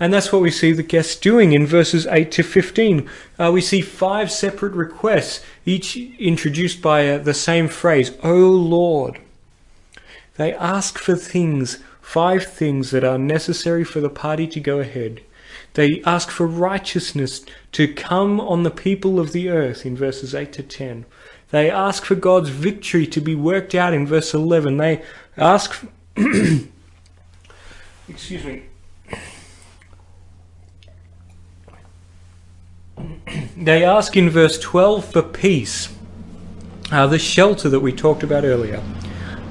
And 0.00 0.12
that's 0.12 0.32
what 0.32 0.42
we 0.42 0.50
see 0.50 0.72
the 0.72 0.82
guests 0.82 1.14
doing 1.14 1.52
in 1.52 1.66
verses 1.66 2.06
8 2.06 2.32
to 2.32 2.42
15. 2.42 3.08
Uh, 3.38 3.50
we 3.52 3.60
see 3.60 3.80
five 3.80 4.30
separate 4.30 4.72
requests, 4.72 5.44
each 5.64 5.96
introduced 5.96 6.82
by 6.82 7.08
uh, 7.08 7.18
the 7.18 7.34
same 7.34 7.68
phrase, 7.68 8.12
O 8.22 8.34
Lord. 8.34 9.20
They 10.36 10.52
ask 10.52 10.98
for 10.98 11.14
things, 11.14 11.78
five 12.04 12.44
things 12.44 12.90
that 12.90 13.02
are 13.02 13.16
necessary 13.16 13.82
for 13.82 13.98
the 13.98 14.10
party 14.10 14.46
to 14.46 14.60
go 14.60 14.78
ahead. 14.78 15.22
They 15.72 16.02
ask 16.02 16.30
for 16.30 16.46
righteousness 16.46 17.44
to 17.72 17.92
come 17.92 18.38
on 18.40 18.62
the 18.62 18.70
people 18.70 19.18
of 19.18 19.32
the 19.32 19.48
earth 19.48 19.86
in 19.86 19.96
verses 19.96 20.34
8 20.34 20.52
to 20.52 20.62
10. 20.62 21.06
They 21.50 21.70
ask 21.70 22.04
for 22.04 22.14
God's 22.14 22.50
victory 22.50 23.06
to 23.06 23.22
be 23.22 23.34
worked 23.34 23.74
out 23.74 23.94
in 23.94 24.06
verse 24.06 24.34
11. 24.34 24.76
They 24.76 25.02
ask, 25.38 25.82
excuse 28.06 28.44
me, 28.44 28.64
they 33.56 33.82
ask 33.82 34.14
in 34.14 34.28
verse 34.28 34.58
12 34.58 35.06
for 35.06 35.22
peace, 35.22 35.88
uh, 36.92 37.06
the 37.06 37.18
shelter 37.18 37.70
that 37.70 37.80
we 37.80 37.92
talked 37.92 38.22
about 38.22 38.44
earlier. 38.44 38.82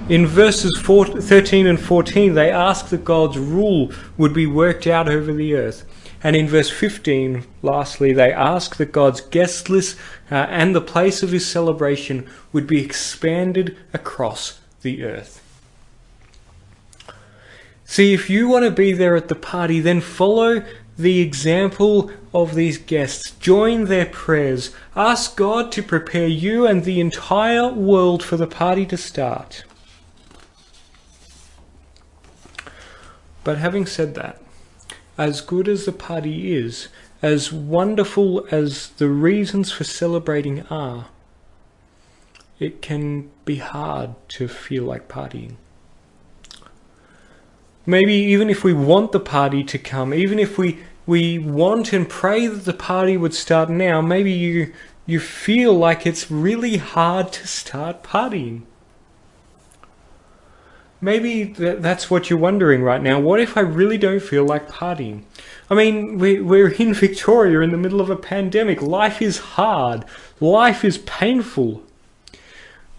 In 0.09 0.27
verses 0.27 0.77
13 0.81 1.65
and 1.65 1.79
14, 1.79 2.33
they 2.33 2.51
ask 2.51 2.89
that 2.89 3.05
God's 3.05 3.37
rule 3.37 3.89
would 4.17 4.33
be 4.33 4.45
worked 4.45 4.85
out 4.85 5.07
over 5.07 5.31
the 5.31 5.55
earth. 5.55 5.85
And 6.21 6.35
in 6.35 6.45
verse 6.45 6.69
15, 6.69 7.45
lastly, 7.61 8.11
they 8.11 8.33
ask 8.33 8.75
that 8.77 8.91
God's 8.91 9.21
guest 9.21 9.69
list 9.69 9.97
uh, 10.29 10.35
and 10.49 10.75
the 10.75 10.81
place 10.81 11.23
of 11.23 11.31
his 11.31 11.49
celebration 11.49 12.29
would 12.51 12.67
be 12.67 12.83
expanded 12.83 13.77
across 13.93 14.59
the 14.81 15.05
earth. 15.05 15.41
See, 17.85 18.13
if 18.13 18.29
you 18.29 18.49
want 18.49 18.65
to 18.65 18.71
be 18.71 18.91
there 18.91 19.15
at 19.15 19.29
the 19.29 19.35
party, 19.35 19.79
then 19.79 20.01
follow 20.01 20.65
the 20.97 21.21
example 21.21 22.11
of 22.33 22.55
these 22.55 22.77
guests. 22.77 23.31
Join 23.31 23.85
their 23.85 24.07
prayers. 24.07 24.75
Ask 24.97 25.37
God 25.37 25.71
to 25.71 25.81
prepare 25.81 26.27
you 26.27 26.67
and 26.67 26.83
the 26.83 26.99
entire 26.99 27.71
world 27.71 28.21
for 28.21 28.35
the 28.35 28.47
party 28.47 28.85
to 28.87 28.97
start. 28.97 29.63
But 33.43 33.57
having 33.57 33.85
said 33.85 34.15
that, 34.15 34.41
as 35.17 35.41
good 35.41 35.67
as 35.67 35.85
the 35.85 35.91
party 35.91 36.55
is, 36.55 36.87
as 37.21 37.51
wonderful 37.51 38.47
as 38.51 38.89
the 38.89 39.09
reasons 39.09 39.71
for 39.71 39.83
celebrating 39.83 40.61
are, 40.67 41.07
it 42.59 42.81
can 42.81 43.29
be 43.45 43.57
hard 43.57 44.11
to 44.29 44.47
feel 44.47 44.83
like 44.83 45.07
partying. 45.07 45.55
Maybe 47.85 48.13
even 48.13 48.49
if 48.49 48.63
we 48.63 48.73
want 48.73 49.11
the 49.11 49.19
party 49.19 49.63
to 49.65 49.77
come, 49.77 50.13
even 50.13 50.39
if 50.39 50.57
we, 50.57 50.79
we 51.05 51.37
want 51.37 51.91
and 51.91 52.07
pray 52.07 52.47
that 52.47 52.63
the 52.63 52.73
party 52.73 53.17
would 53.17 53.33
start 53.33 53.69
now, 53.69 53.99
maybe 54.01 54.31
you, 54.31 54.73
you 55.05 55.19
feel 55.19 55.73
like 55.73 56.07
it's 56.07 56.31
really 56.31 56.77
hard 56.77 57.33
to 57.33 57.47
start 57.47 58.03
partying. 58.03 58.63
Maybe 61.03 61.47
th- 61.47 61.81
that's 61.81 62.09
what 62.09 62.29
you're 62.29 62.39
wondering 62.39 62.81
right 62.81 63.03
now. 63.03 63.19
What 63.19 63.41
if 63.41 63.57
I 63.57 63.59
really 63.59 63.97
don't 63.97 64.21
feel 64.21 64.45
like 64.45 64.69
partying? 64.69 65.23
I 65.69 65.75
mean, 65.75 66.17
we, 66.17 66.39
we're 66.39 66.69
in 66.69 66.93
Victoria 67.05 67.59
in 67.59 67.71
the 67.71 67.77
middle 67.77 67.99
of 67.99 68.09
a 68.09 68.15
pandemic. 68.15 68.81
Life 68.81 69.21
is 69.21 69.37
hard. 69.37 70.05
Life 70.39 70.85
is 70.85 70.99
painful. 70.99 71.83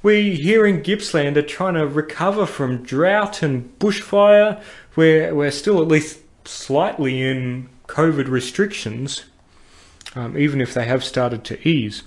We 0.02 0.34
here 0.34 0.66
in 0.66 0.82
Gippsland 0.82 1.38
are 1.38 1.42
trying 1.42 1.74
to 1.74 1.86
recover 1.86 2.44
from 2.44 2.82
drought 2.82 3.42
and 3.42 3.76
bushfire. 3.78 4.62
We're, 4.96 5.34
we're 5.34 5.50
still 5.50 5.80
at 5.80 5.88
least 5.88 6.18
slightly 6.44 7.22
in 7.22 7.70
COVID 7.86 8.28
restrictions, 8.28 9.24
um, 10.14 10.36
even 10.36 10.60
if 10.60 10.74
they 10.74 10.84
have 10.84 11.02
started 11.02 11.42
to 11.44 11.66
ease. 11.66 12.02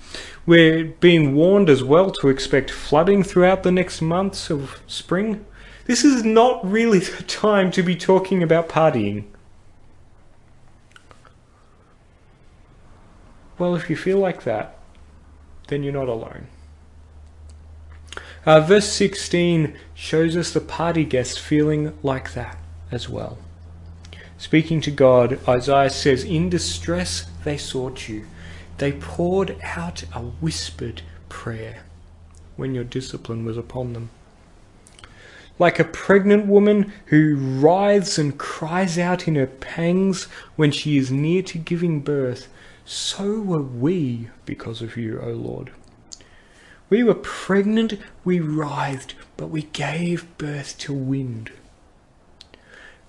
We're 0.45 0.85
being 0.85 1.33
warned 1.33 1.71
as 1.71 1.83
well 1.83 2.11
to 2.11 2.29
expect 2.29 2.69
flooding 2.69 3.23
throughout 3.23 3.63
the 3.63 3.71
next 3.71 3.99
months 3.99 4.51
of 4.51 4.79
spring. 4.85 5.43
This 5.87 6.03
is 6.03 6.25
not 6.25 6.69
really 6.69 6.99
the 6.99 7.23
time 7.23 7.71
to 7.71 7.81
be 7.81 7.95
talking 7.95 8.43
about 8.43 8.67
partying. 8.67 9.23
Well, 13.57 13.73
if 13.73 13.89
you 13.89 13.95
feel 13.95 14.17
like 14.17 14.43
that, 14.43 14.77
then 15.69 15.83
you're 15.83 15.93
not 15.93 16.09
alone. 16.09 16.47
Uh, 18.45 18.59
verse 18.59 18.87
16 18.89 19.75
shows 19.95 20.35
us 20.35 20.51
the 20.51 20.61
party 20.61 21.05
guests 21.05 21.37
feeling 21.37 21.97
like 22.03 22.33
that 22.33 22.57
as 22.91 23.07
well. 23.07 23.37
Speaking 24.37 24.81
to 24.81 24.91
God, 24.91 25.39
Isaiah 25.47 25.89
says, 25.89 26.23
In 26.23 26.49
distress 26.49 27.27
they 27.45 27.57
sought 27.57 28.09
you. 28.09 28.27
They 28.77 28.91
poured 28.91 29.57
out 29.63 30.03
a 30.13 30.19
whispered 30.19 31.01
prayer 31.29 31.83
when 32.57 32.75
your 32.75 32.83
discipline 32.83 33.45
was 33.45 33.57
upon 33.57 33.93
them. 33.93 34.09
Like 35.59 35.79
a 35.79 35.83
pregnant 35.83 36.45
woman 36.45 36.93
who 37.07 37.35
writhes 37.35 38.19
and 38.19 38.37
cries 38.37 38.97
out 38.97 39.27
in 39.27 39.35
her 39.35 39.47
pangs 39.47 40.25
when 40.55 40.71
she 40.71 40.97
is 40.97 41.11
near 41.11 41.41
to 41.43 41.57
giving 41.57 42.01
birth, 42.01 42.47
so 42.85 43.41
were 43.41 43.61
we 43.61 44.29
because 44.45 44.81
of 44.81 44.95
you, 44.97 45.19
O 45.19 45.31
Lord. 45.31 45.71
We 46.89 47.03
were 47.03 47.15
pregnant, 47.15 47.99
we 48.23 48.39
writhed, 48.39 49.15
but 49.35 49.47
we 49.47 49.63
gave 49.63 50.37
birth 50.37 50.77
to 50.79 50.93
wind. 50.93 51.51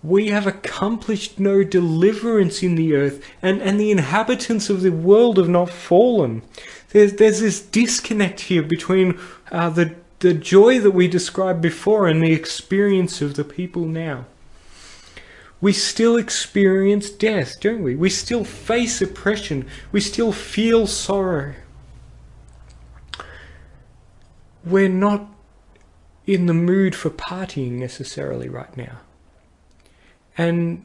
We 0.02 0.28
have 0.28 0.46
accomplished 0.46 1.38
no 1.38 1.64
deliverance 1.64 2.62
in 2.62 2.76
the 2.76 2.94
earth, 2.94 3.24
and, 3.42 3.60
and 3.60 3.78
the 3.78 3.90
inhabitants 3.90 4.70
of 4.70 4.82
the 4.82 4.92
world 4.92 5.38
have 5.38 5.48
not 5.48 5.70
fallen. 5.70 6.42
There's, 6.90 7.14
there's 7.14 7.40
this 7.40 7.60
disconnect 7.60 8.40
here 8.40 8.62
between 8.62 9.18
uh, 9.50 9.70
the 9.70 9.94
the 10.20 10.34
joy 10.34 10.80
that 10.80 10.90
we 10.90 11.08
described 11.08 11.60
before 11.60 12.08
and 12.08 12.22
the 12.22 12.32
experience 12.32 13.22
of 13.22 13.34
the 13.34 13.44
people 13.44 13.84
now. 13.84 14.26
We 15.60 15.72
still 15.72 16.16
experience 16.16 17.10
death, 17.10 17.60
don't 17.60 17.82
we? 17.82 17.96
We 17.96 18.10
still 18.10 18.44
face 18.44 19.02
oppression. 19.02 19.66
We 19.90 20.00
still 20.00 20.32
feel 20.32 20.86
sorrow. 20.86 21.54
We're 24.64 24.88
not 24.88 25.26
in 26.26 26.46
the 26.46 26.54
mood 26.54 26.94
for 26.94 27.10
partying 27.10 27.72
necessarily 27.72 28.48
right 28.48 28.76
now. 28.76 28.98
And 30.36 30.84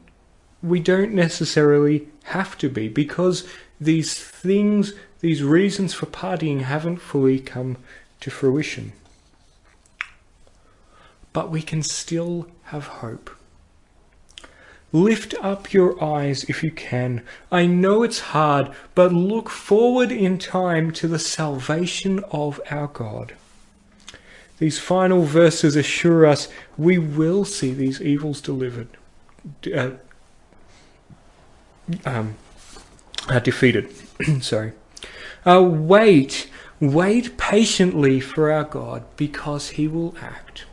we 0.62 0.80
don't 0.80 1.12
necessarily 1.12 2.08
have 2.24 2.56
to 2.58 2.68
be 2.68 2.88
because 2.88 3.46
these 3.80 4.18
things, 4.18 4.94
these 5.20 5.42
reasons 5.42 5.92
for 5.92 6.06
partying 6.06 6.62
haven't 6.62 6.96
fully 6.96 7.38
come 7.38 7.76
to 8.20 8.30
fruition. 8.30 8.92
But 11.34 11.50
we 11.50 11.60
can 11.60 11.82
still 11.82 12.46
have 12.64 12.86
hope. 12.86 13.28
Lift 14.94 15.34
up 15.42 15.72
your 15.72 16.02
eyes 16.02 16.44
if 16.44 16.62
you 16.62 16.70
can. 16.70 17.24
I 17.50 17.66
know 17.66 18.04
it's 18.04 18.20
hard, 18.20 18.70
but 18.94 19.12
look 19.12 19.50
forward 19.50 20.12
in 20.12 20.38
time 20.38 20.92
to 20.92 21.08
the 21.08 21.18
salvation 21.18 22.20
of 22.30 22.60
our 22.70 22.86
God. 22.86 23.34
These 24.58 24.78
final 24.78 25.24
verses 25.24 25.74
assure 25.74 26.24
us 26.24 26.48
we 26.78 26.96
will 26.98 27.44
see 27.44 27.74
these 27.74 28.00
evils 28.00 28.40
delivered, 28.40 28.86
uh, 29.74 29.90
um, 32.04 32.36
uh, 33.28 33.40
defeated. 33.40 33.92
Sorry. 34.42 34.74
Uh, 35.44 35.60
wait, 35.60 36.48
wait 36.78 37.36
patiently 37.36 38.20
for 38.20 38.52
our 38.52 38.62
God 38.62 39.02
because 39.16 39.70
he 39.70 39.88
will 39.88 40.14
act. 40.20 40.66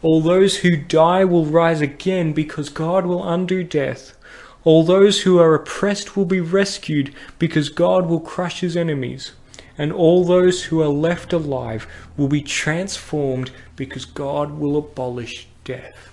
All 0.00 0.20
those 0.20 0.58
who 0.58 0.76
die 0.76 1.24
will 1.24 1.46
rise 1.46 1.80
again 1.80 2.32
because 2.32 2.68
God 2.68 3.04
will 3.04 3.28
undo 3.28 3.64
death. 3.64 4.16
All 4.64 4.84
those 4.84 5.22
who 5.22 5.38
are 5.38 5.54
oppressed 5.54 6.16
will 6.16 6.24
be 6.24 6.40
rescued 6.40 7.14
because 7.38 7.68
God 7.68 8.06
will 8.06 8.20
crush 8.20 8.60
his 8.60 8.76
enemies. 8.76 9.32
And 9.76 9.92
all 9.92 10.24
those 10.24 10.64
who 10.64 10.80
are 10.82 10.88
left 10.88 11.32
alive 11.32 11.86
will 12.16 12.28
be 12.28 12.42
transformed 12.42 13.50
because 13.76 14.04
God 14.04 14.58
will 14.58 14.76
abolish 14.76 15.46
death. 15.64 16.10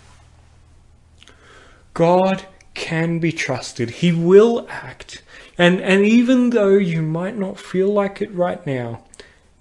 God 1.93 2.45
can 2.75 3.19
be 3.19 3.31
trusted. 3.31 3.89
He 3.89 4.11
will 4.11 4.67
act. 4.69 5.23
And, 5.57 5.81
and 5.81 6.05
even 6.05 6.51
though 6.51 6.77
you 6.77 7.01
might 7.01 7.37
not 7.37 7.59
feel 7.59 7.89
like 7.89 8.21
it 8.21 8.33
right 8.33 8.65
now, 8.67 9.03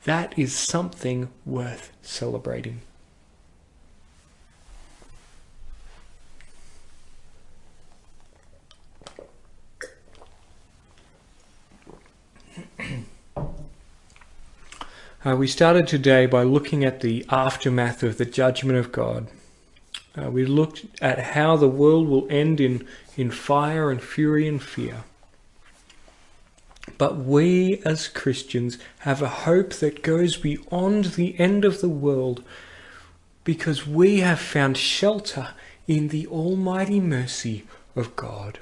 that 0.05 0.39
is 0.39 0.55
something 0.55 1.29
worth 1.47 1.93
celebrating. 2.03 2.83
Uh, 15.27 15.35
we 15.35 15.47
started 15.47 15.87
today 15.87 16.27
by 16.27 16.43
looking 16.43 16.85
at 16.85 17.01
the 17.01 17.25
aftermath 17.31 18.03
of 18.03 18.19
the 18.19 18.27
judgment 18.27 18.79
of 18.79 18.93
God. 18.93 19.27
Uh, 20.21 20.31
we 20.31 20.45
looked 20.45 20.85
at 21.01 21.19
how 21.19 21.57
the 21.57 21.69
world 21.69 22.07
will 22.07 22.27
end 22.29 22.61
in, 22.61 22.87
in 23.17 23.31
fire 23.31 23.91
and 23.91 24.03
fury 24.03 24.47
and 24.47 24.63
fear. 24.63 25.05
But 26.99 27.17
we 27.17 27.81
as 27.87 28.07
Christians 28.07 28.77
have 28.99 29.23
a 29.23 29.29
hope 29.29 29.73
that 29.75 30.03
goes 30.03 30.37
beyond 30.37 31.07
the 31.07 31.41
end 31.41 31.65
of 31.65 31.81
the 31.81 31.89
world 31.89 32.45
because 33.45 33.87
we 33.87 34.21
have 34.21 34.39
found 34.39 34.77
shelter 34.77 35.55
in 35.89 36.09
the 36.09 36.27
almighty 36.27 37.01
mercy 37.01 37.65
of 37.97 38.15
God. 38.15 38.59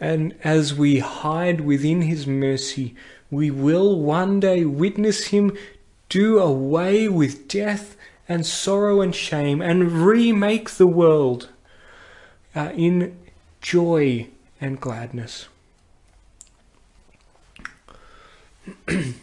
And 0.00 0.34
as 0.42 0.72
we 0.72 1.00
hide 1.00 1.60
within 1.60 2.00
his 2.00 2.26
mercy, 2.26 2.96
we 3.30 3.50
will 3.50 3.98
one 3.98 4.40
day 4.40 4.64
witness 4.64 5.26
him 5.26 5.56
do 6.08 6.38
away 6.38 7.08
with 7.08 7.48
death 7.48 7.96
and 8.28 8.44
sorrow 8.44 9.00
and 9.00 9.14
shame 9.14 9.62
and 9.62 9.92
remake 10.04 10.70
the 10.70 10.86
world 10.86 11.48
uh, 12.54 12.70
in 12.74 13.16
joy 13.60 14.28
and 14.60 14.80
gladness. 14.80 15.48
and 18.88 19.14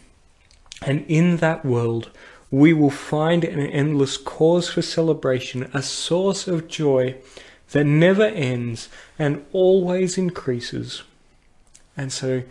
in 0.82 1.36
that 1.38 1.64
world, 1.64 2.10
we 2.50 2.72
will 2.72 2.90
find 2.90 3.44
an 3.44 3.60
endless 3.60 4.16
cause 4.16 4.70
for 4.70 4.82
celebration, 4.82 5.70
a 5.74 5.82
source 5.82 6.48
of 6.48 6.68
joy 6.68 7.14
that 7.70 7.84
never 7.84 8.24
ends 8.24 8.88
and 9.18 9.44
always 9.52 10.16
increases. 10.16 11.02
And 11.96 12.12
so, 12.12 12.42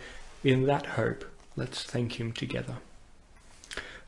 in 0.44 0.64
that 0.66 0.86
hope, 0.86 1.24
Let's 1.58 1.82
thank 1.82 2.20
Him 2.20 2.30
together. 2.30 2.76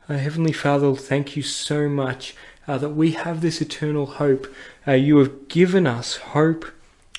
Uh, 0.07 0.13
Heavenly 0.13 0.53
Father, 0.53 0.95
thank 0.95 1.35
you 1.35 1.43
so 1.43 1.89
much 1.89 2.33
uh, 2.65 2.77
that 2.77 2.91
we 2.91 3.11
have 3.11 3.41
this 3.41 3.59
eternal 3.59 4.05
hope. 4.05 4.47
Uh, 4.87 4.93
you 4.93 5.17
have 5.17 5.49
given 5.49 5.85
us 5.85 6.15
hope 6.15 6.65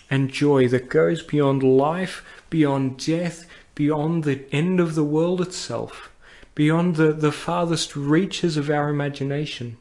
and 0.09 0.31
joy 0.31 0.69
that 0.69 0.89
goes 0.89 1.23
beyond 1.23 1.63
life, 1.63 2.25
beyond 2.49 2.97
death, 2.97 3.47
beyond 3.75 4.25
the 4.25 4.47
end 4.51 4.81
of 4.81 4.95
the 4.95 5.05
world 5.05 5.43
itself, 5.43 6.11
beyond 6.55 6.97
the, 6.97 7.13
the 7.13 7.31
farthest 7.31 7.95
reaches 7.95 8.57
of 8.57 8.71
our 8.71 8.89
imagination. 8.89 9.77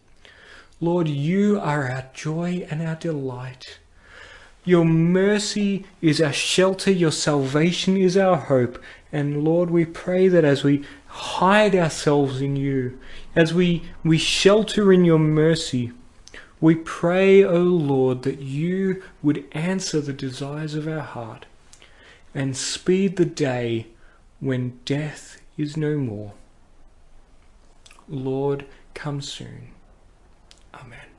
Lord, 0.81 1.07
you 1.07 1.61
are 1.61 1.89
our 1.89 2.09
joy 2.13 2.67
and 2.69 2.81
our 2.81 2.95
delight. 2.95 3.79
Your 4.63 4.85
mercy 4.85 5.85
is 6.01 6.21
our 6.21 6.33
shelter, 6.33 6.91
your 6.91 7.11
salvation 7.11 7.97
is 7.97 8.15
our 8.15 8.37
hope, 8.37 8.81
and 9.11 9.43
Lord, 9.43 9.69
we 9.69 9.85
pray 9.85 10.27
that 10.27 10.45
as 10.45 10.63
we 10.63 10.85
hide 11.07 11.75
ourselves 11.75 12.41
in 12.41 12.55
you, 12.55 12.99
as 13.35 13.53
we, 13.53 13.83
we 14.03 14.17
shelter 14.17 14.93
in 14.93 15.03
your 15.03 15.19
mercy, 15.19 15.91
we 16.61 16.75
pray, 16.75 17.43
O 17.43 17.57
Lord, 17.57 18.21
that 18.21 18.39
you 18.39 19.01
would 19.23 19.45
answer 19.51 19.99
the 19.99 20.13
desires 20.13 20.75
of 20.75 20.87
our 20.87 20.99
heart 20.99 21.47
and 22.35 22.55
speed 22.55 23.17
the 23.17 23.25
day 23.25 23.87
when 24.39 24.79
death 24.85 25.41
is 25.57 25.75
no 25.75 25.97
more. 25.97 26.33
Lord, 28.07 28.65
come 28.93 29.21
soon. 29.21 29.69
Amen. 30.73 31.10